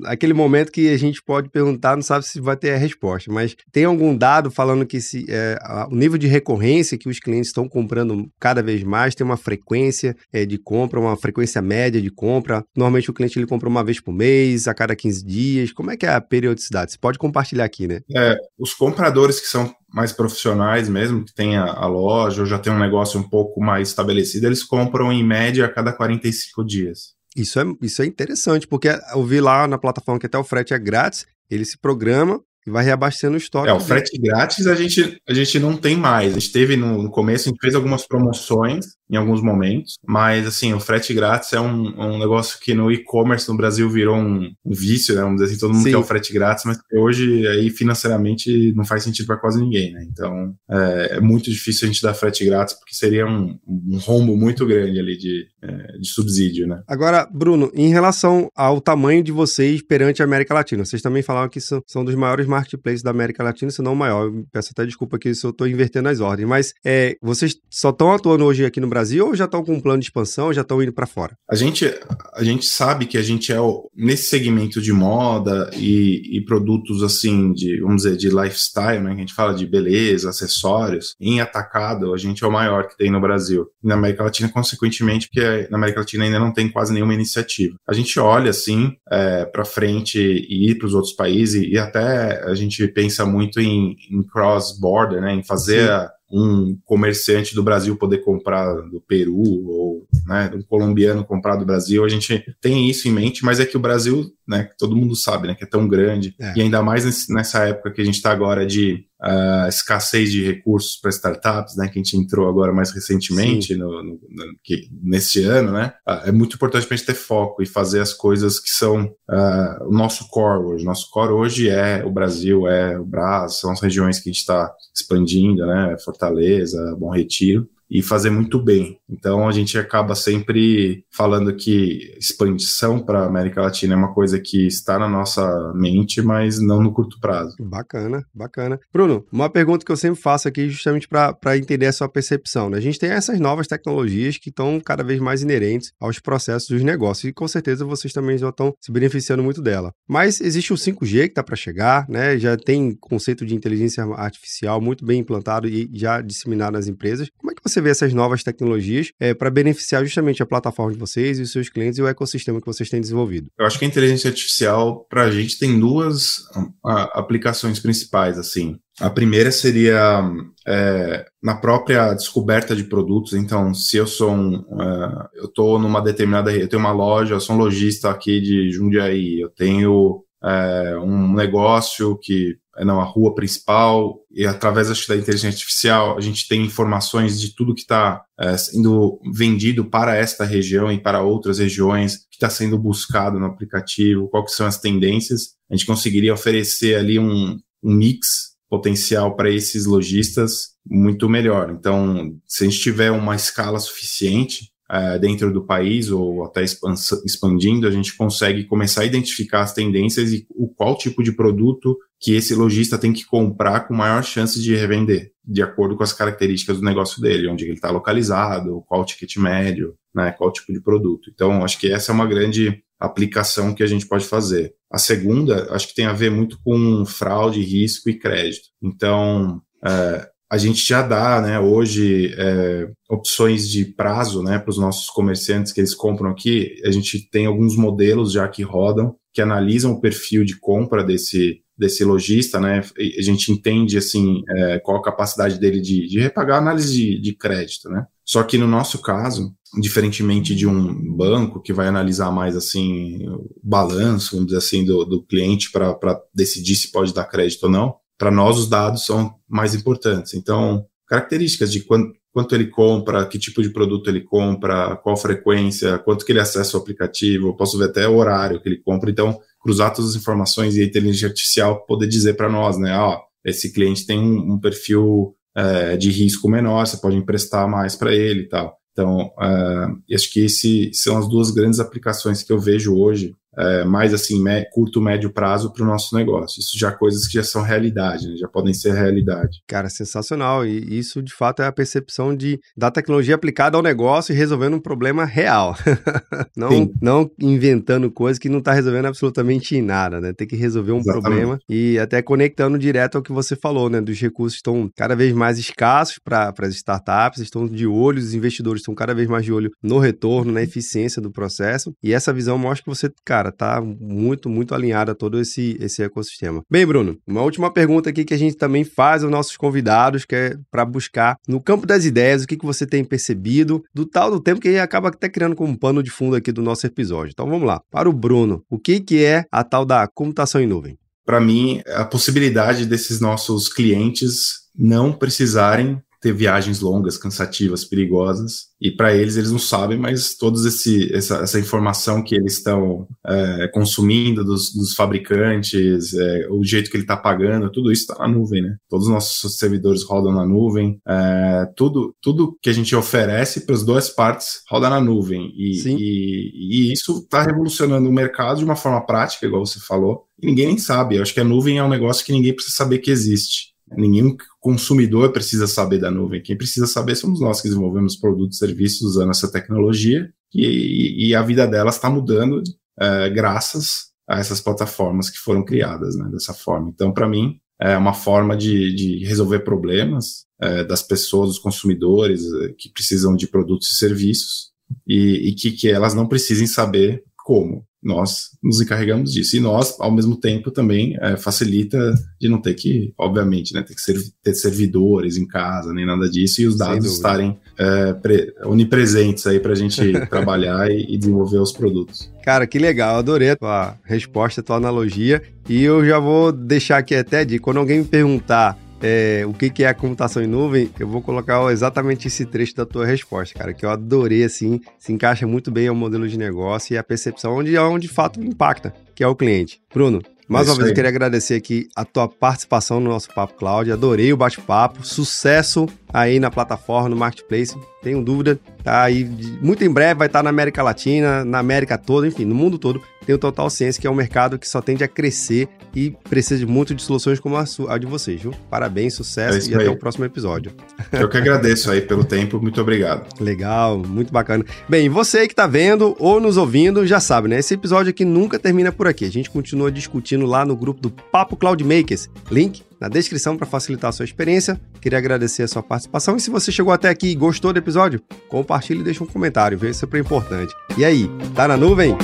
Aquele 0.05 0.33
momento 0.33 0.71
que 0.71 0.89
a 0.89 0.97
gente 0.97 1.23
pode 1.23 1.49
perguntar, 1.49 1.95
não 1.95 2.03
sabe 2.03 2.25
se 2.25 2.39
vai 2.39 2.55
ter 2.55 2.73
a 2.73 2.77
resposta, 2.77 3.31
mas 3.31 3.55
tem 3.71 3.85
algum 3.85 4.15
dado 4.15 4.51
falando 4.51 4.85
que 4.85 5.01
se, 5.01 5.25
é, 5.29 5.57
o 5.89 5.95
nível 5.95 6.17
de 6.17 6.27
recorrência 6.27 6.97
que 6.97 7.09
os 7.09 7.19
clientes 7.19 7.47
estão 7.47 7.67
comprando 7.67 8.29
cada 8.39 8.61
vez 8.61 8.83
mais, 8.83 9.15
tem 9.15 9.25
uma 9.25 9.37
frequência 9.37 10.15
é, 10.31 10.45
de 10.45 10.57
compra, 10.57 10.99
uma 10.99 11.17
frequência 11.17 11.61
média 11.61 12.01
de 12.01 12.11
compra. 12.11 12.42
Normalmente 12.75 13.09
o 13.09 13.13
cliente 13.13 13.39
ele 13.39 13.47
compra 13.47 13.69
uma 13.69 13.83
vez 13.83 13.99
por 13.99 14.13
mês, 14.13 14.67
a 14.67 14.73
cada 14.73 14.95
15 14.95 15.25
dias. 15.25 15.71
Como 15.71 15.91
é 15.91 15.97
que 15.97 16.05
é 16.05 16.13
a 16.13 16.21
periodicidade? 16.21 16.91
Você 16.91 16.97
pode 16.97 17.17
compartilhar 17.17 17.65
aqui, 17.65 17.87
né? 17.87 18.01
É, 18.15 18.35
os 18.57 18.73
compradores 18.73 19.39
que 19.39 19.47
são 19.47 19.73
mais 19.93 20.11
profissionais 20.11 20.89
mesmo, 20.89 21.23
que 21.23 21.33
tem 21.33 21.55
a, 21.55 21.65
a, 21.65 21.85
loja 21.85 22.41
ou 22.41 22.45
já 22.45 22.57
tem 22.57 22.73
um 22.73 22.79
negócio 22.79 23.19
um 23.19 23.29
pouco 23.29 23.61
mais 23.61 23.89
estabelecido, 23.89 24.47
eles 24.47 24.63
compram 24.63 25.11
em 25.11 25.23
média 25.23 25.65
a 25.65 25.69
cada 25.69 25.93
45 25.93 26.65
dias. 26.65 27.13
Isso 27.35 27.59
é, 27.59 27.63
isso 27.81 28.01
é 28.01 28.05
interessante, 28.05 28.67
porque 28.67 28.89
eu 29.13 29.23
vi 29.23 29.39
lá 29.39 29.67
na 29.67 29.77
plataforma 29.77 30.19
que 30.19 30.25
até 30.25 30.37
o 30.37 30.43
frete 30.43 30.73
é 30.73 30.79
grátis, 30.79 31.25
ele 31.49 31.65
se 31.65 31.77
programa 31.77 32.41
e 32.65 32.71
vai 32.71 32.83
reabastecendo 32.83 33.35
o 33.35 33.37
estoque. 33.37 33.69
É, 33.69 33.73
o 33.73 33.79
frete 33.79 34.17
grátis 34.19 34.67
a 34.67 34.75
gente, 34.75 35.21
a 35.27 35.33
gente 35.33 35.59
não 35.59 35.75
tem 35.75 35.95
mais. 35.95 36.31
A 36.31 36.39
gente 36.39 36.51
teve 36.51 36.75
no, 36.75 37.03
no 37.03 37.11
começo, 37.11 37.49
a 37.49 37.51
gente 37.51 37.61
fez 37.61 37.75
algumas 37.75 38.07
promoções 38.07 38.85
em 39.09 39.15
alguns 39.15 39.43
momentos, 39.43 39.95
mas 40.05 40.47
assim, 40.47 40.73
o 40.73 40.79
frete 40.79 41.13
grátis 41.13 41.53
é 41.53 41.59
um, 41.59 42.01
um 42.01 42.17
negócio 42.17 42.59
que 42.59 42.73
no 42.73 42.91
e-commerce 42.91 43.47
no 43.47 43.55
Brasil 43.55 43.87
virou 43.89 44.15
um, 44.15 44.51
um, 44.65 44.73
vício, 44.73 45.13
né? 45.13 45.21
Vamos 45.21 45.39
dizer 45.39 45.51
assim, 45.51 45.59
todo 45.59 45.73
mundo 45.73 45.83
Sim. 45.83 45.91
quer 45.91 45.97
o 45.97 46.03
frete 46.03 46.33
grátis, 46.33 46.65
mas 46.65 46.79
hoje 46.91 47.47
aí 47.47 47.69
financeiramente 47.69 48.73
não 48.73 48.83
faz 48.83 49.03
sentido 49.03 49.27
para 49.27 49.37
quase 49.37 49.61
ninguém, 49.61 49.91
né? 49.91 50.05
Então 50.09 50.55
é, 50.69 51.17
é, 51.17 51.19
muito 51.19 51.51
difícil 51.51 51.87
a 51.87 51.91
gente 51.91 52.01
dar 52.01 52.13
frete 52.13 52.43
grátis 52.45 52.73
porque 52.75 52.95
seria 52.95 53.27
um, 53.27 53.59
um 53.67 53.97
rombo 53.97 54.35
muito 54.35 54.65
grande 54.65 54.99
ali 54.99 55.17
de, 55.17 55.45
é, 55.45 55.52
de 55.99 56.07
subsídio, 56.07 56.67
né? 56.67 56.81
Agora, 56.87 57.27
Bruno, 57.31 57.71
em 57.73 57.89
relação 57.89 58.49
ao 58.55 58.81
tamanho 58.81 59.23
de 59.23 59.31
vocês 59.31 59.81
perante 59.81 60.21
a 60.21 60.25
América 60.25 60.53
Latina, 60.53 60.85
vocês 60.85 61.01
também 61.01 61.21
falaram 61.21 61.49
que 61.49 61.59
são, 61.59 61.81
são 61.87 62.03
dos 62.03 62.15
maiores 62.15 62.47
marketplaces 62.47 63.03
da 63.03 63.11
América 63.11 63.43
Latina, 63.43 63.71
se 63.71 63.81
não 63.81 63.93
o 63.93 63.95
maior. 63.95 64.25
Eu 64.25 64.45
peço 64.51 64.69
até 64.71 64.85
desculpa 64.85 65.17
aqui 65.17 65.33
se 65.33 65.45
eu 65.45 65.51
estou 65.51 65.67
invertendo 65.67 66.09
as 66.09 66.19
ordens, 66.19 66.47
mas 66.47 66.73
é, 66.85 67.15
vocês 67.21 67.55
só 67.69 67.89
estão 67.89 68.11
atuando 68.11 68.45
hoje 68.45 68.65
aqui 68.65 68.79
no 68.79 68.87
Brasil 68.87 69.27
ou 69.27 69.35
já 69.35 69.45
estão 69.45 69.63
com 69.63 69.73
um 69.73 69.79
plano 69.79 69.99
de 69.99 70.05
expansão 70.05 70.53
já 70.53 70.61
estão 70.61 70.81
indo 70.81 70.93
para 70.93 71.05
fora? 71.05 71.35
A 71.49 71.55
gente, 71.55 71.85
a 72.33 72.43
gente 72.43 72.65
sabe 72.65 73.05
que 73.05 73.17
a 73.17 73.21
gente 73.21 73.51
é 73.51 73.59
o, 73.59 73.89
nesse 73.95 74.29
segmento 74.29 74.81
de 74.81 74.91
moda 74.91 75.69
e, 75.75 76.37
e, 76.37 76.41
produtos 76.45 77.03
assim 77.03 77.53
de, 77.53 77.79
vamos 77.81 78.03
dizer, 78.03 78.17
de 78.17 78.29
lifestyle, 78.29 78.99
né? 78.99 79.11
Que 79.11 79.17
a 79.17 79.19
gente 79.19 79.33
fala 79.33 79.53
de 79.53 79.65
beleza, 79.65 80.29
acessórios, 80.29 81.15
em 81.19 81.41
atacado, 81.41 82.13
a 82.13 82.17
gente 82.17 82.43
é 82.43 82.47
o 82.47 82.51
maior 82.51 82.87
que 82.87 82.97
tem 82.97 83.11
no 83.11 83.21
Brasil. 83.21 83.67
Na 83.83 83.95
América 83.95 84.23
Latina, 84.23 84.49
consequentemente, 84.49 85.27
porque 85.27 85.41
na 85.69 85.77
América 85.77 85.99
Latina 85.99 86.25
ainda 86.25 86.39
não 86.39 86.53
tem 86.53 86.69
quase 86.69 86.93
nenhuma 86.93 87.13
iniciativa. 87.13 87.75
A 87.87 87.93
gente 87.93 88.19
olha 88.19 88.49
assim 88.49 88.95
é, 89.11 89.45
para 89.45 89.65
frente 89.65 90.19
e 90.19 90.71
ir 90.71 90.75
para 90.75 90.87
os 90.87 90.93
outros 90.93 91.13
países 91.13 91.61
e, 91.61 91.73
e, 91.73 91.77
até 91.77 92.43
a 92.43 92.55
gente 92.55 92.87
pensa 92.87 93.25
muito 93.25 93.59
em, 93.59 93.95
em 94.11 94.23
cross-border, 94.23 95.21
né? 95.21 95.33
Em 95.33 95.43
fazer 95.43 95.89
a, 95.89 96.11
um 96.33 96.75
comerciante 96.83 97.53
do 97.53 97.61
Brasil 97.61 97.95
poder 97.95 98.23
comprar 98.23 98.73
do 98.89 98.99
Peru 99.07 99.39
ou 99.67 100.07
né, 100.25 100.51
um 100.55 100.63
colombiano 100.63 101.23
comprar 101.23 101.55
do 101.55 101.65
Brasil. 101.65 102.03
A 102.03 102.09
gente 102.09 102.43
tem 102.59 102.89
isso 102.89 103.07
em 103.07 103.11
mente, 103.11 103.45
mas 103.45 103.59
é 103.59 103.65
que 103.67 103.77
o 103.77 103.79
Brasil, 103.79 104.25
né, 104.47 104.67
todo 104.79 104.95
mundo 104.95 105.15
sabe, 105.15 105.47
né, 105.47 105.53
que 105.53 105.63
é 105.63 105.67
tão 105.67 105.87
grande 105.87 106.33
é. 106.41 106.53
e 106.57 106.61
ainda 106.61 106.81
mais 106.81 107.05
nesse, 107.05 107.31
nessa 107.31 107.65
época 107.65 107.91
que 107.91 108.01
a 108.01 108.03
gente 108.03 108.15
está 108.15 108.31
agora 108.31 108.65
de 108.65 109.05
uh, 109.23 109.67
escassez 109.67 110.31
de 110.31 110.43
recursos 110.43 110.97
para 110.97 111.09
startups, 111.09 111.75
né, 111.75 111.87
que 111.87 111.99
a 111.99 112.03
gente 112.03 112.17
entrou 112.17 112.47
agora 112.47 112.73
mais 112.73 112.91
recentemente 112.91 113.75
no, 113.75 114.03
no, 114.03 114.13
no, 114.13 114.57
que, 114.63 114.89
nesse 115.01 115.43
ano, 115.43 115.71
né, 115.71 115.93
uh, 116.07 116.27
é 116.27 116.31
muito 116.31 116.55
importante 116.55 116.85
para 116.85 116.95
a 116.95 116.97
gente 116.97 117.05
ter 117.05 117.15
foco 117.15 117.63
e 117.63 117.65
fazer 117.65 118.01
as 118.01 118.13
coisas 118.13 118.59
que 118.59 118.69
são 118.69 119.05
uh, 119.05 119.87
o 119.87 119.91
nosso 119.91 120.27
core 120.29 120.63
hoje. 120.63 120.85
Nosso 120.85 121.09
core 121.09 121.31
hoje 121.31 121.69
é 121.69 122.03
o 122.05 122.11
Brasil, 122.11 122.67
é 122.67 122.99
o 122.99 123.05
Brasil, 123.05 123.49
são 123.49 123.71
as 123.71 123.81
regiões 123.81 124.19
que 124.19 124.29
a 124.29 124.31
gente 124.31 124.41
está 124.41 124.73
expandindo, 124.93 125.65
né, 125.65 125.95
Fortaleza, 126.03 126.95
Bom 126.99 127.09
Retiro 127.09 127.69
e 127.89 128.01
fazer 128.01 128.29
muito 128.29 128.61
bem. 128.61 128.97
Então 129.09 129.47
a 129.47 129.51
gente 129.51 129.77
acaba 129.77 130.15
sempre 130.15 131.05
falando 131.11 131.55
que 131.55 132.15
expansão 132.17 132.99
para 132.99 133.21
a 133.21 133.27
América 133.27 133.61
Latina 133.61 133.93
é 133.93 133.97
uma 133.97 134.13
coisa 134.13 134.39
que 134.39 134.65
está 134.65 134.97
na 134.97 135.07
nossa 135.07 135.71
mente, 135.75 136.21
mas 136.21 136.59
não 136.59 136.81
no 136.81 136.93
curto 136.93 137.19
prazo. 137.19 137.55
Bacana, 137.59 138.25
bacana. 138.33 138.79
Bruno, 138.91 139.25
uma 139.31 139.49
pergunta 139.49 139.85
que 139.85 139.91
eu 139.91 139.97
sempre 139.97 140.21
faço 140.21 140.47
aqui 140.47 140.69
justamente 140.69 141.07
para 141.07 141.57
entender 141.57 141.85
a 141.85 141.93
sua 141.93 142.09
percepção. 142.09 142.69
Né? 142.69 142.77
A 142.77 142.81
gente 142.81 142.99
tem 142.99 143.11
essas 143.11 143.39
novas 143.39 143.67
tecnologias 143.67 144.37
que 144.37 144.49
estão 144.49 144.79
cada 144.79 145.03
vez 145.03 145.19
mais 145.19 145.41
inerentes 145.41 145.91
aos 145.99 146.19
processos 146.19 146.69
dos 146.69 146.83
negócios 146.83 147.29
e 147.29 147.33
com 147.33 147.47
certeza 147.47 147.85
vocês 147.85 148.13
também 148.13 148.37
já 148.37 148.49
estão 148.49 148.73
se 148.81 148.91
beneficiando 148.91 149.43
muito 149.43 149.61
dela. 149.61 149.91
Mas 150.07 150.41
existe 150.41 150.73
o 150.73 150.77
5G 150.77 151.23
que 151.23 151.27
está 151.27 151.43
para 151.43 151.55
chegar, 151.55 152.07
né? 152.09 152.37
já 152.37 152.57
tem 152.57 152.95
conceito 152.99 153.45
de 153.45 153.55
inteligência 153.55 154.03
artificial 154.15 154.81
muito 154.81 155.05
bem 155.05 155.19
implantado 155.19 155.67
e 155.67 155.89
já 155.93 156.21
disseminado 156.21 156.73
nas 156.73 156.87
empresas. 156.87 157.29
Como 157.37 157.51
é 157.51 157.55
que 157.55 157.61
você 157.63 157.82
vê 157.83 157.89
essas 157.89 158.13
novas 158.13 158.43
tecnologias 158.43 159.11
é, 159.19 159.33
para 159.33 159.49
beneficiar 159.49 160.03
justamente 160.03 160.41
a 160.41 160.45
plataforma 160.45 160.93
de 160.93 160.99
vocês 160.99 161.39
e 161.39 161.41
os 161.43 161.51
seus 161.51 161.69
clientes 161.69 161.99
e 161.99 162.01
o 162.01 162.07
ecossistema 162.07 162.59
que 162.59 162.65
vocês 162.65 162.89
têm 162.89 163.01
desenvolvido? 163.01 163.49
Eu 163.59 163.65
acho 163.65 163.77
que 163.77 163.85
a 163.85 163.87
inteligência 163.87 164.29
artificial, 164.29 165.05
para 165.09 165.23
a 165.23 165.31
gente, 165.31 165.59
tem 165.59 165.79
duas 165.79 166.37
a, 166.83 167.19
aplicações 167.19 167.79
principais, 167.79 168.37
assim. 168.37 168.77
A 168.99 169.09
primeira 169.09 169.51
seria 169.51 170.23
é, 170.67 171.25
na 171.41 171.55
própria 171.55 172.13
descoberta 172.13 172.75
de 172.75 172.83
produtos. 172.83 173.33
Então, 173.33 173.73
se 173.73 173.97
eu 173.97 174.05
sou 174.05 174.31
um, 174.31 174.55
uh, 174.57 175.27
eu 175.33 175.45
estou 175.45 175.79
numa 175.79 176.01
determinada, 176.01 176.55
eu 176.55 176.67
tenho 176.67 176.79
uma 176.79 176.91
loja, 176.91 177.33
eu 177.33 177.41
sou 177.41 177.55
um 177.55 177.59
lojista 177.59 178.09
aqui 178.09 178.39
de 178.39 178.71
Jundiaí, 178.71 179.39
eu 179.39 179.49
tenho 179.49 180.23
é, 180.43 180.97
um 180.97 181.33
negócio 181.33 182.17
que 182.21 182.51
é 182.51 182.62
na 182.79 183.03
rua 183.03 183.35
principal 183.35 184.19
e 184.31 184.45
através 184.45 184.89
acho, 184.89 185.07
da 185.07 185.15
inteligência 185.15 185.49
artificial 185.49 186.17
a 186.17 186.21
gente 186.21 186.47
tem 186.47 186.63
informações 186.63 187.39
de 187.39 187.55
tudo 187.55 187.75
que 187.75 187.81
está 187.81 188.23
é, 188.39 188.57
sendo 188.57 189.19
vendido 189.33 189.85
para 189.85 190.15
esta 190.15 190.43
região 190.43 190.91
e 190.91 190.99
para 190.99 191.21
outras 191.21 191.59
regiões 191.59 192.17
que 192.29 192.35
está 192.35 192.49
sendo 192.49 192.77
buscado 192.77 193.39
no 193.39 193.45
aplicativo, 193.45 194.27
quais 194.27 194.55
são 194.55 194.65
as 194.65 194.79
tendências. 194.79 195.53
A 195.69 195.75
gente 195.75 195.85
conseguiria 195.85 196.33
oferecer 196.33 196.95
ali 196.95 197.19
um, 197.19 197.59
um 197.83 197.93
mix 197.93 198.53
potencial 198.69 199.35
para 199.35 199.51
esses 199.51 199.85
lojistas 199.85 200.73
muito 200.85 201.29
melhor. 201.29 201.69
Então, 201.69 202.35
se 202.47 202.63
a 202.63 202.67
gente 202.67 202.81
tiver 202.81 203.11
uma 203.11 203.35
escala 203.35 203.79
suficiente, 203.79 204.72
uh, 204.93 205.19
dentro 205.19 205.51
do 205.51 205.65
país 205.65 206.11
ou 206.11 206.45
até 206.45 206.63
expandindo, 206.63 207.87
a 207.87 207.91
gente 207.91 208.15
consegue 208.15 208.65
começar 208.65 209.01
a 209.01 209.05
identificar 209.05 209.61
as 209.61 209.73
tendências 209.73 210.31
e 210.31 210.45
o 210.51 210.67
qual 210.67 210.95
tipo 210.95 211.23
de 211.23 211.31
produto 211.31 211.97
que 212.19 212.33
esse 212.33 212.53
lojista 212.53 212.97
tem 212.97 213.11
que 213.11 213.25
comprar 213.25 213.81
com 213.81 213.93
maior 213.93 214.23
chance 214.23 214.61
de 214.61 214.75
revender, 214.75 215.31
de 215.43 215.61
acordo 215.61 215.97
com 215.97 216.03
as 216.03 216.13
características 216.13 216.77
do 216.77 216.85
negócio 216.85 217.21
dele, 217.21 217.49
onde 217.49 217.65
ele 217.65 217.73
está 217.73 217.89
localizado, 217.89 218.83
qual 218.87 219.01
o 219.01 219.05
ticket 219.05 219.35
médio, 219.37 219.95
né, 220.15 220.31
qual 220.31 220.53
tipo 220.53 220.71
de 220.71 220.79
produto. 220.79 221.29
Então, 221.33 221.65
acho 221.65 221.79
que 221.79 221.91
essa 221.91 222.11
é 222.11 222.15
uma 222.15 222.27
grande 222.27 222.81
aplicação 222.99 223.73
que 223.73 223.83
a 223.83 223.87
gente 223.87 224.07
pode 224.07 224.25
fazer. 224.25 224.73
A 224.89 224.97
segunda, 224.97 225.73
acho 225.73 225.87
que 225.89 225.95
tem 225.95 226.05
a 226.05 226.13
ver 226.13 226.29
muito 226.29 226.57
com 226.63 227.03
fraude, 227.05 227.61
risco 227.61 228.09
e 228.09 228.17
crédito. 228.17 228.69
Então, 228.81 229.61
é, 229.85 230.29
a 230.53 230.57
gente 230.57 230.87
já 230.87 231.01
dá, 231.01 231.41
né, 231.41 231.59
hoje, 231.59 232.31
é, 232.37 232.87
opções 233.09 233.67
de 233.67 233.85
prazo, 233.85 234.43
né, 234.43 234.59
para 234.59 234.69
os 234.69 234.77
nossos 234.77 235.07
comerciantes 235.07 235.73
que 235.73 235.81
eles 235.81 235.95
compram 235.95 236.29
aqui. 236.29 236.75
A 236.85 236.91
gente 236.91 237.27
tem 237.31 237.47
alguns 237.47 237.75
modelos 237.75 238.31
já 238.31 238.47
que 238.47 238.61
rodam, 238.61 239.15
que 239.33 239.41
analisam 239.41 239.93
o 239.93 239.99
perfil 239.99 240.45
de 240.45 240.59
compra 240.59 241.03
desse, 241.03 241.61
desse 241.75 242.03
lojista, 242.03 242.59
né, 242.59 242.83
a 242.99 243.21
gente 243.23 243.51
entende, 243.51 243.97
assim, 243.97 244.43
é, 244.47 244.77
qual 244.77 244.97
a 244.97 245.01
capacidade 245.01 245.59
dele 245.59 245.81
de, 245.81 246.07
de 246.07 246.19
repagar 246.19 246.59
análise 246.59 246.93
de, 246.93 247.19
de 247.19 247.35
crédito, 247.35 247.89
né. 247.89 248.05
Só 248.23 248.43
que 248.43 248.55
no 248.55 248.67
nosso 248.67 249.01
caso, 249.01 249.55
diferentemente 249.81 250.53
de 250.53 250.67
um 250.67 251.15
banco 251.15 251.63
que 251.63 251.73
vai 251.73 251.87
analisar 251.87 252.29
mais 252.31 252.55
assim 252.55 253.27
o 253.27 253.49
balanço, 253.63 254.35
vamos 254.35 254.45
dizer 254.45 254.59
assim, 254.59 254.85
do, 254.85 255.03
do 255.03 255.23
cliente 255.23 255.71
para 255.71 256.21
decidir 256.31 256.75
se 256.75 256.91
pode 256.91 257.11
dar 257.11 257.25
crédito 257.25 257.63
ou 257.63 257.71
não, 257.71 257.95
para 258.23 258.31
nós 258.31 258.57
os 258.57 258.69
dados 258.69 259.05
são 259.05 259.35
mais 259.49 259.75
importantes. 259.75 260.33
Então, 260.33 260.85
características 261.09 261.69
de 261.73 261.81
quanto, 261.81 262.13
quanto 262.31 262.55
ele 262.55 262.67
compra, 262.67 263.25
que 263.25 263.37
tipo 263.37 263.61
de 263.61 263.69
produto 263.69 264.09
ele 264.09 264.21
compra, 264.21 264.95
qual 264.95 265.17
frequência, 265.17 265.97
quanto 265.99 266.25
que 266.25 266.31
ele 266.31 266.39
acessa 266.39 266.77
o 266.77 266.79
aplicativo, 266.79 267.49
eu 267.49 267.53
posso 267.53 267.77
ver 267.77 267.89
até 267.89 268.07
o 268.07 268.15
horário 268.15 268.61
que 268.61 268.69
ele 268.69 268.81
compra. 268.81 269.11
Então, 269.11 269.37
cruzar 269.59 269.93
todas 269.93 270.11
as 270.11 270.15
informações 270.15 270.77
e 270.77 270.81
a 270.81 270.85
inteligência 270.85 271.27
artificial 271.27 271.85
poder 271.85 272.07
dizer 272.07 272.35
para 272.37 272.49
nós, 272.49 272.77
né, 272.77 272.97
ó, 272.97 273.19
esse 273.43 273.73
cliente 273.73 274.05
tem 274.05 274.17
um, 274.17 274.53
um 274.53 274.57
perfil 274.57 275.35
é, 275.53 275.97
de 275.97 276.09
risco 276.09 276.49
menor, 276.49 276.87
você 276.87 276.95
pode 276.95 277.17
emprestar 277.17 277.67
mais 277.67 277.93
para 277.93 278.15
ele 278.15 278.43
e 278.43 278.47
tal. 278.47 278.77
Então, 278.93 279.33
uh, 279.37 280.15
acho 280.15 280.31
que 280.31 280.45
esse 280.45 280.91
são 280.93 281.17
as 281.17 281.27
duas 281.27 281.51
grandes 281.51 281.79
aplicações 281.79 282.41
que 282.41 282.53
eu 282.53 282.59
vejo 282.59 282.95
hoje 282.95 283.35
é, 283.57 283.83
mais 283.83 284.13
assim, 284.13 284.41
me, 284.41 284.63
curto, 284.71 285.01
médio 285.01 285.31
prazo 285.31 285.71
para 285.71 285.83
o 285.83 285.87
nosso 285.87 286.15
negócio. 286.15 286.59
Isso 286.59 286.77
já 286.77 286.91
coisas 286.91 287.27
que 287.27 287.33
já 287.33 287.43
são 287.43 287.61
realidade, 287.61 288.27
né? 288.27 288.35
já 288.37 288.47
podem 288.47 288.73
ser 288.73 288.93
realidade. 288.93 289.61
Cara, 289.67 289.89
sensacional. 289.89 290.65
E 290.65 290.97
isso, 290.97 291.21
de 291.21 291.33
fato, 291.33 291.61
é 291.61 291.65
a 291.65 291.71
percepção 291.71 292.35
de, 292.35 292.59
da 292.75 292.89
tecnologia 292.91 293.35
aplicada 293.35 293.77
ao 293.77 293.83
negócio 293.83 294.33
e 294.33 294.35
resolvendo 294.35 294.75
um 294.75 294.79
problema 294.79 295.25
real. 295.25 295.75
não, 296.55 296.91
não 297.01 297.31
inventando 297.39 298.11
coisas 298.11 298.39
que 298.39 298.49
não 298.49 298.59
está 298.59 298.73
resolvendo 298.73 299.05
absolutamente 299.05 299.81
nada, 299.81 300.19
né? 300.19 300.33
Tem 300.33 300.47
que 300.47 300.55
resolver 300.55 300.91
um 300.91 300.99
Exatamente. 300.99 301.21
problema 301.21 301.59
e 301.69 301.99
até 301.99 302.21
conectando 302.21 302.77
direto 302.77 303.17
ao 303.17 303.21
que 303.21 303.31
você 303.31 303.55
falou, 303.55 303.89
né? 303.89 304.01
Dos 304.01 304.19
recursos 304.19 304.57
estão 304.57 304.89
cada 304.95 305.15
vez 305.15 305.33
mais 305.33 305.57
escassos 305.57 306.19
para 306.23 306.53
as 306.59 306.75
startups, 306.75 307.39
estão 307.39 307.67
de 307.67 307.85
olho, 307.85 308.19
os 308.19 308.33
investidores 308.33 308.81
estão 308.81 308.95
cada 308.95 309.13
vez 309.13 309.27
mais 309.27 309.45
de 309.45 309.53
olho 309.53 309.71
no 309.81 309.99
retorno, 309.99 310.51
na 310.51 310.61
eficiência 310.61 311.21
do 311.21 311.31
processo. 311.31 311.93
E 312.01 312.13
essa 312.13 312.33
visão 312.33 312.57
mostra 312.57 312.83
que 312.83 312.89
você, 312.89 313.11
cara, 313.25 313.42
cara, 313.43 313.51
tá 313.51 313.81
muito, 313.81 314.49
muito 314.49 314.73
alinhado 314.73 315.11
a 315.11 315.15
todo 315.15 315.39
esse, 315.39 315.77
esse 315.79 316.01
ecossistema. 316.01 316.61
Bem, 316.69 316.85
Bruno, 316.85 317.17
uma 317.27 317.41
última 317.41 317.71
pergunta 317.71 318.09
aqui 318.09 318.23
que 318.23 318.33
a 318.33 318.37
gente 318.37 318.55
também 318.55 318.83
faz 318.83 319.23
aos 319.23 319.31
nossos 319.31 319.57
convidados, 319.57 320.25
que 320.25 320.35
é 320.35 320.55
para 320.71 320.85
buscar 320.85 321.35
no 321.47 321.61
campo 321.61 321.85
das 321.85 322.05
ideias, 322.05 322.43
o 322.43 322.47
que, 322.47 322.57
que 322.57 322.65
você 322.65 322.85
tem 322.85 323.03
percebido 323.03 323.83
do 323.93 324.05
tal 324.05 324.31
do 324.31 324.39
tempo 324.39 324.61
que 324.61 324.77
acaba 324.77 325.09
até 325.09 325.27
criando 325.27 325.55
como 325.55 325.77
pano 325.77 326.01
de 326.01 326.09
fundo 326.09 326.35
aqui 326.35 326.51
do 326.51 326.61
nosso 326.61 326.85
episódio. 326.85 327.31
Então 327.31 327.49
vamos 327.49 327.67
lá. 327.67 327.81
Para 327.91 328.09
o 328.09 328.13
Bruno, 328.13 328.63
o 328.69 328.79
que, 328.79 328.99
que 328.99 329.23
é 329.23 329.45
a 329.51 329.63
tal 329.63 329.85
da 329.85 330.07
computação 330.07 330.61
em 330.61 330.67
nuvem? 330.67 330.97
Para 331.25 331.39
mim, 331.39 331.81
a 331.87 332.03
possibilidade 332.03 332.85
desses 332.85 333.19
nossos 333.19 333.69
clientes 333.69 334.63
não 334.75 335.13
precisarem 335.13 336.01
ter 336.23 336.33
viagens 336.33 336.79
longas, 336.79 337.17
cansativas, 337.17 337.83
perigosas. 337.83 338.67
E 338.79 338.89
para 338.89 339.13
eles, 339.13 339.35
eles 339.35 339.51
não 339.51 339.59
sabem, 339.59 339.97
mas 339.97 340.35
toda 340.35 340.57
essa, 340.67 341.35
essa 341.35 341.59
informação 341.59 342.23
que 342.23 342.33
eles 342.33 342.57
estão 342.57 343.05
é, 343.27 343.67
consumindo 343.73 344.43
dos, 344.43 344.73
dos 344.73 344.95
fabricantes, 344.95 346.13
é, 346.13 346.47
o 346.49 346.63
jeito 346.63 346.89
que 346.89 346.95
ele 346.95 347.03
está 347.03 347.17
pagando, 347.17 347.71
tudo 347.71 347.91
isso 347.91 348.03
está 348.03 348.15
na 348.19 348.27
nuvem, 348.27 348.61
né? 348.61 348.77
Todos 348.89 349.07
os 349.07 349.13
nossos 349.13 349.57
servidores 349.57 350.03
rodam 350.03 350.31
na 350.31 350.45
nuvem. 350.45 350.97
É, 351.05 351.67
tudo, 351.75 352.15
tudo 352.21 352.57
que 352.61 352.69
a 352.69 352.73
gente 352.73 352.95
oferece 352.95 353.65
para 353.65 353.75
as 353.75 353.83
duas 353.83 354.09
partes 354.09 354.61
roda 354.69 354.89
na 354.89 355.01
nuvem. 355.01 355.51
E, 355.57 355.81
e, 355.89 356.89
e 356.89 356.93
isso 356.93 357.19
está 357.19 357.43
revolucionando 357.43 358.07
o 358.07 358.13
mercado 358.13 358.59
de 358.59 358.65
uma 358.65 358.77
forma 358.77 359.05
prática, 359.05 359.45
igual 359.45 359.65
você 359.65 359.79
falou. 359.79 360.23
E 360.41 360.45
ninguém 360.45 360.67
nem 360.67 360.77
sabe. 360.77 361.17
Eu 361.17 361.21
acho 361.21 361.33
que 361.33 361.41
a 361.41 361.43
nuvem 361.43 361.79
é 361.79 361.83
um 361.83 361.89
negócio 361.89 362.25
que 362.25 362.31
ninguém 362.31 362.53
precisa 362.53 362.75
saber 362.75 362.99
que 362.99 363.11
existe. 363.11 363.72
Nenhum 363.91 364.35
consumidor 364.59 365.31
precisa 365.31 365.67
saber 365.67 365.99
da 365.99 366.09
nuvem. 366.09 366.41
Quem 366.41 366.57
precisa 366.57 366.87
saber 366.87 367.15
somos 367.15 367.39
nós 367.39 367.61
que 367.61 367.67
desenvolvemos 367.67 368.15
produtos 368.15 368.57
e 368.57 368.59
serviços 368.59 369.01
usando 369.01 369.31
essa 369.31 369.51
tecnologia 369.51 370.31
e, 370.53 371.29
e 371.29 371.35
a 371.35 371.41
vida 371.41 371.67
delas 371.67 371.95
está 371.95 372.09
mudando 372.09 372.63
é, 372.99 373.29
graças 373.29 374.11
a 374.27 374.39
essas 374.39 374.61
plataformas 374.61 375.29
que 375.29 375.37
foram 375.37 375.63
criadas 375.65 376.15
né, 376.15 376.29
dessa 376.31 376.53
forma. 376.53 376.89
Então, 376.89 377.11
para 377.11 377.27
mim, 377.27 377.59
é 377.79 377.97
uma 377.97 378.13
forma 378.13 378.55
de, 378.55 378.93
de 378.95 379.25
resolver 379.25 379.59
problemas 379.59 380.45
é, 380.61 380.83
das 380.83 381.03
pessoas, 381.03 381.49
dos 381.49 381.59
consumidores 381.59 382.41
é, 382.61 382.69
que 382.77 382.89
precisam 382.89 383.35
de 383.35 383.47
produtos 383.47 383.91
e 383.91 383.95
serviços 383.95 384.71
e, 385.07 385.49
e 385.49 385.53
que, 385.53 385.71
que 385.71 385.89
elas 385.89 386.13
não 386.13 386.27
precisem 386.27 386.67
saber 386.67 387.23
como 387.43 387.85
nós 388.03 388.49
nos 388.61 388.81
encarregamos 388.81 389.31
disso. 389.31 389.55
E 389.55 389.59
nós, 389.59 389.95
ao 389.99 390.11
mesmo 390.11 390.35
tempo, 390.35 390.69
também 390.69 391.17
é, 391.21 391.37
facilita 391.37 392.13
de 392.39 392.49
não 392.49 392.61
ter 392.61 392.73
que, 392.73 393.13
obviamente, 393.17 393.73
né, 393.73 393.81
ter 393.81 393.95
que 393.95 394.01
ser, 394.01 394.17
ter 394.43 394.53
servidores 394.53 395.37
em 395.37 395.47
casa, 395.47 395.93
nem 395.93 396.05
nada 396.05 396.29
disso, 396.29 396.61
e 396.61 396.67
os 396.67 396.77
dados 396.77 397.13
estarem 397.13 397.57
é, 397.77 398.13
pre, 398.13 398.53
onipresentes 398.65 399.47
aí 399.47 399.59
para 399.59 399.71
a 399.71 399.75
gente 399.75 400.11
trabalhar 400.27 400.91
e, 400.91 401.13
e, 401.13 401.17
desenvolver 401.17 401.59
os 401.59 401.71
produtos. 401.71 402.31
Cara, 402.43 402.67
que 402.67 402.77
legal, 402.77 403.15
adorei 403.15 403.51
a 403.51 403.55
tua 403.55 403.97
resposta, 404.03 404.59
a 404.59 404.63
tua 404.63 404.75
analogia, 404.75 405.41
e 405.69 405.81
eu 405.81 406.05
já 406.05 406.19
vou 406.19 406.51
deixar 406.51 406.97
aqui 406.97 407.15
até 407.15 407.45
de 407.45 407.57
quando 407.57 407.77
alguém 407.77 407.99
me 407.99 408.05
perguntar 408.05 408.77
é, 409.03 409.43
o 409.45 409.53
que, 409.53 409.69
que 409.69 409.83
é 409.83 409.87
a 409.87 409.93
computação 409.93 410.41
em 410.41 410.47
nuvem, 410.47 410.89
eu 410.97 411.07
vou 411.07 411.21
colocar 411.21 411.69
exatamente 411.71 412.27
esse 412.27 412.45
trecho 412.45 412.73
da 412.73 412.85
tua 412.85 413.05
resposta, 413.05 413.59
cara, 413.59 413.73
que 413.73 413.85
eu 413.85 413.89
adorei, 413.89 414.45
assim, 414.45 414.79
se 414.97 415.11
encaixa 415.11 415.45
muito 415.45 415.69
bem 415.69 415.89
ao 415.89 415.95
modelo 415.95 416.27
de 416.27 416.37
negócio 416.37 416.93
e 416.93 416.97
a 416.97 417.03
percepção 417.03 417.57
onde, 417.57 417.77
onde 417.77 418.07
de 418.07 418.13
fato 418.13 418.41
impacta, 418.41 418.93
que 419.13 419.23
é 419.23 419.27
o 419.27 419.35
cliente. 419.35 419.81
Bruno, 419.93 420.21
mais 420.47 420.67
é 420.67 420.71
uma 420.71 420.77
vez 420.77 420.89
eu 420.89 420.95
queria 420.95 421.09
agradecer 421.09 421.55
aqui 421.55 421.89
a 421.95 422.05
tua 422.05 422.27
participação 422.27 422.99
no 422.99 423.09
nosso 423.09 423.33
Papo 423.33 423.55
Cloud. 423.55 423.91
Adorei 423.91 424.31
o 424.31 424.37
bate-papo. 424.37 425.05
Sucesso 425.05 425.87
aí 426.13 426.39
na 426.39 426.51
plataforma, 426.51 427.09
no 427.09 427.15
Marketplace. 427.15 427.75
Tenho 428.01 428.21
dúvida, 428.21 428.59
tá 428.83 429.03
aí. 429.03 429.23
Muito 429.61 429.83
em 429.83 429.89
breve 429.89 430.19
vai 430.19 430.27
estar 430.27 430.43
na 430.43 430.49
América 430.49 430.83
Latina, 430.83 431.43
na 431.43 431.57
América 431.57 431.97
toda, 431.97 432.27
enfim, 432.27 432.45
no 432.45 432.53
mundo 432.53 432.77
todo. 432.77 433.01
Tenho 433.25 433.37
total 433.37 433.69
ciência 433.69 434.01
que 434.01 434.05
é 434.05 434.11
um 434.11 434.15
mercado 434.15 434.59
que 434.59 434.67
só 434.67 434.81
tende 434.81 435.03
a 435.03 435.07
crescer 435.07 435.69
e 435.95 436.11
precisa 436.29 436.65
muito 436.67 436.93
de 436.93 437.01
soluções 437.01 437.39
como 437.39 437.55
a, 437.55 437.65
sua, 437.65 437.95
a 437.95 437.97
de 437.97 438.05
vocês, 438.05 438.41
viu? 438.41 438.53
Parabéns, 438.69 439.13
sucesso 439.13 439.69
é 439.69 439.71
e 439.71 439.75
aí. 439.75 439.81
até 439.83 439.89
o 439.89 439.97
próximo 439.97 440.25
episódio. 440.25 440.73
Eu 441.11 441.29
que 441.29 441.37
agradeço 441.37 441.89
aí 441.89 442.01
pelo 442.01 442.25
tempo, 442.25 442.59
muito 442.59 442.81
obrigado. 442.81 443.41
Legal, 443.41 443.97
muito 443.97 444.33
bacana. 444.33 444.65
Bem, 444.89 445.07
você 445.07 445.47
que 445.47 445.53
está 445.53 445.65
vendo 445.65 446.15
ou 446.19 446.41
nos 446.41 446.57
ouvindo 446.57 447.07
já 447.07 447.21
sabe, 447.21 447.47
né? 447.47 447.59
Esse 447.59 447.75
episódio 447.75 448.09
aqui 448.09 448.25
nunca 448.25 448.59
termina 448.59 448.91
por 448.91 449.07
aqui. 449.07 449.23
A 449.23 449.31
gente 449.31 449.49
continua 449.49 449.89
discutindo 449.89 450.45
lá 450.45 450.65
no 450.65 450.75
grupo 450.75 450.99
do 450.99 451.09
Papo 451.09 451.55
Cloud 451.55 451.81
Makers. 451.81 452.29
Link 452.51 452.83
na 453.03 453.09
descrição 453.09 453.57
para 453.57 453.67
facilitar 453.67 454.07
a 454.07 454.11
sua 454.13 454.23
experiência. 454.23 454.79
Queria 455.01 455.17
agradecer 455.17 455.63
a 455.63 455.67
sua 455.67 455.83
participação 455.83 456.37
e 456.37 456.39
se 456.39 456.49
você 456.49 456.71
chegou 456.71 456.93
até 456.93 457.09
aqui 457.09 457.27
e 457.27 457.35
gostou 457.35 457.73
do 457.73 457.77
episódio, 457.77 458.21
compartilhe 458.47 459.01
e 459.01 459.03
deixe 459.03 459.21
um 459.21 459.27
comentário, 459.27 459.77
veja 459.77 459.91
é 459.91 459.93
super 459.93 460.21
importante. 460.21 460.73
E 460.97 461.03
aí, 461.03 461.29
tá 461.53 461.67
na 461.67 461.75
nuvem? 461.75 462.15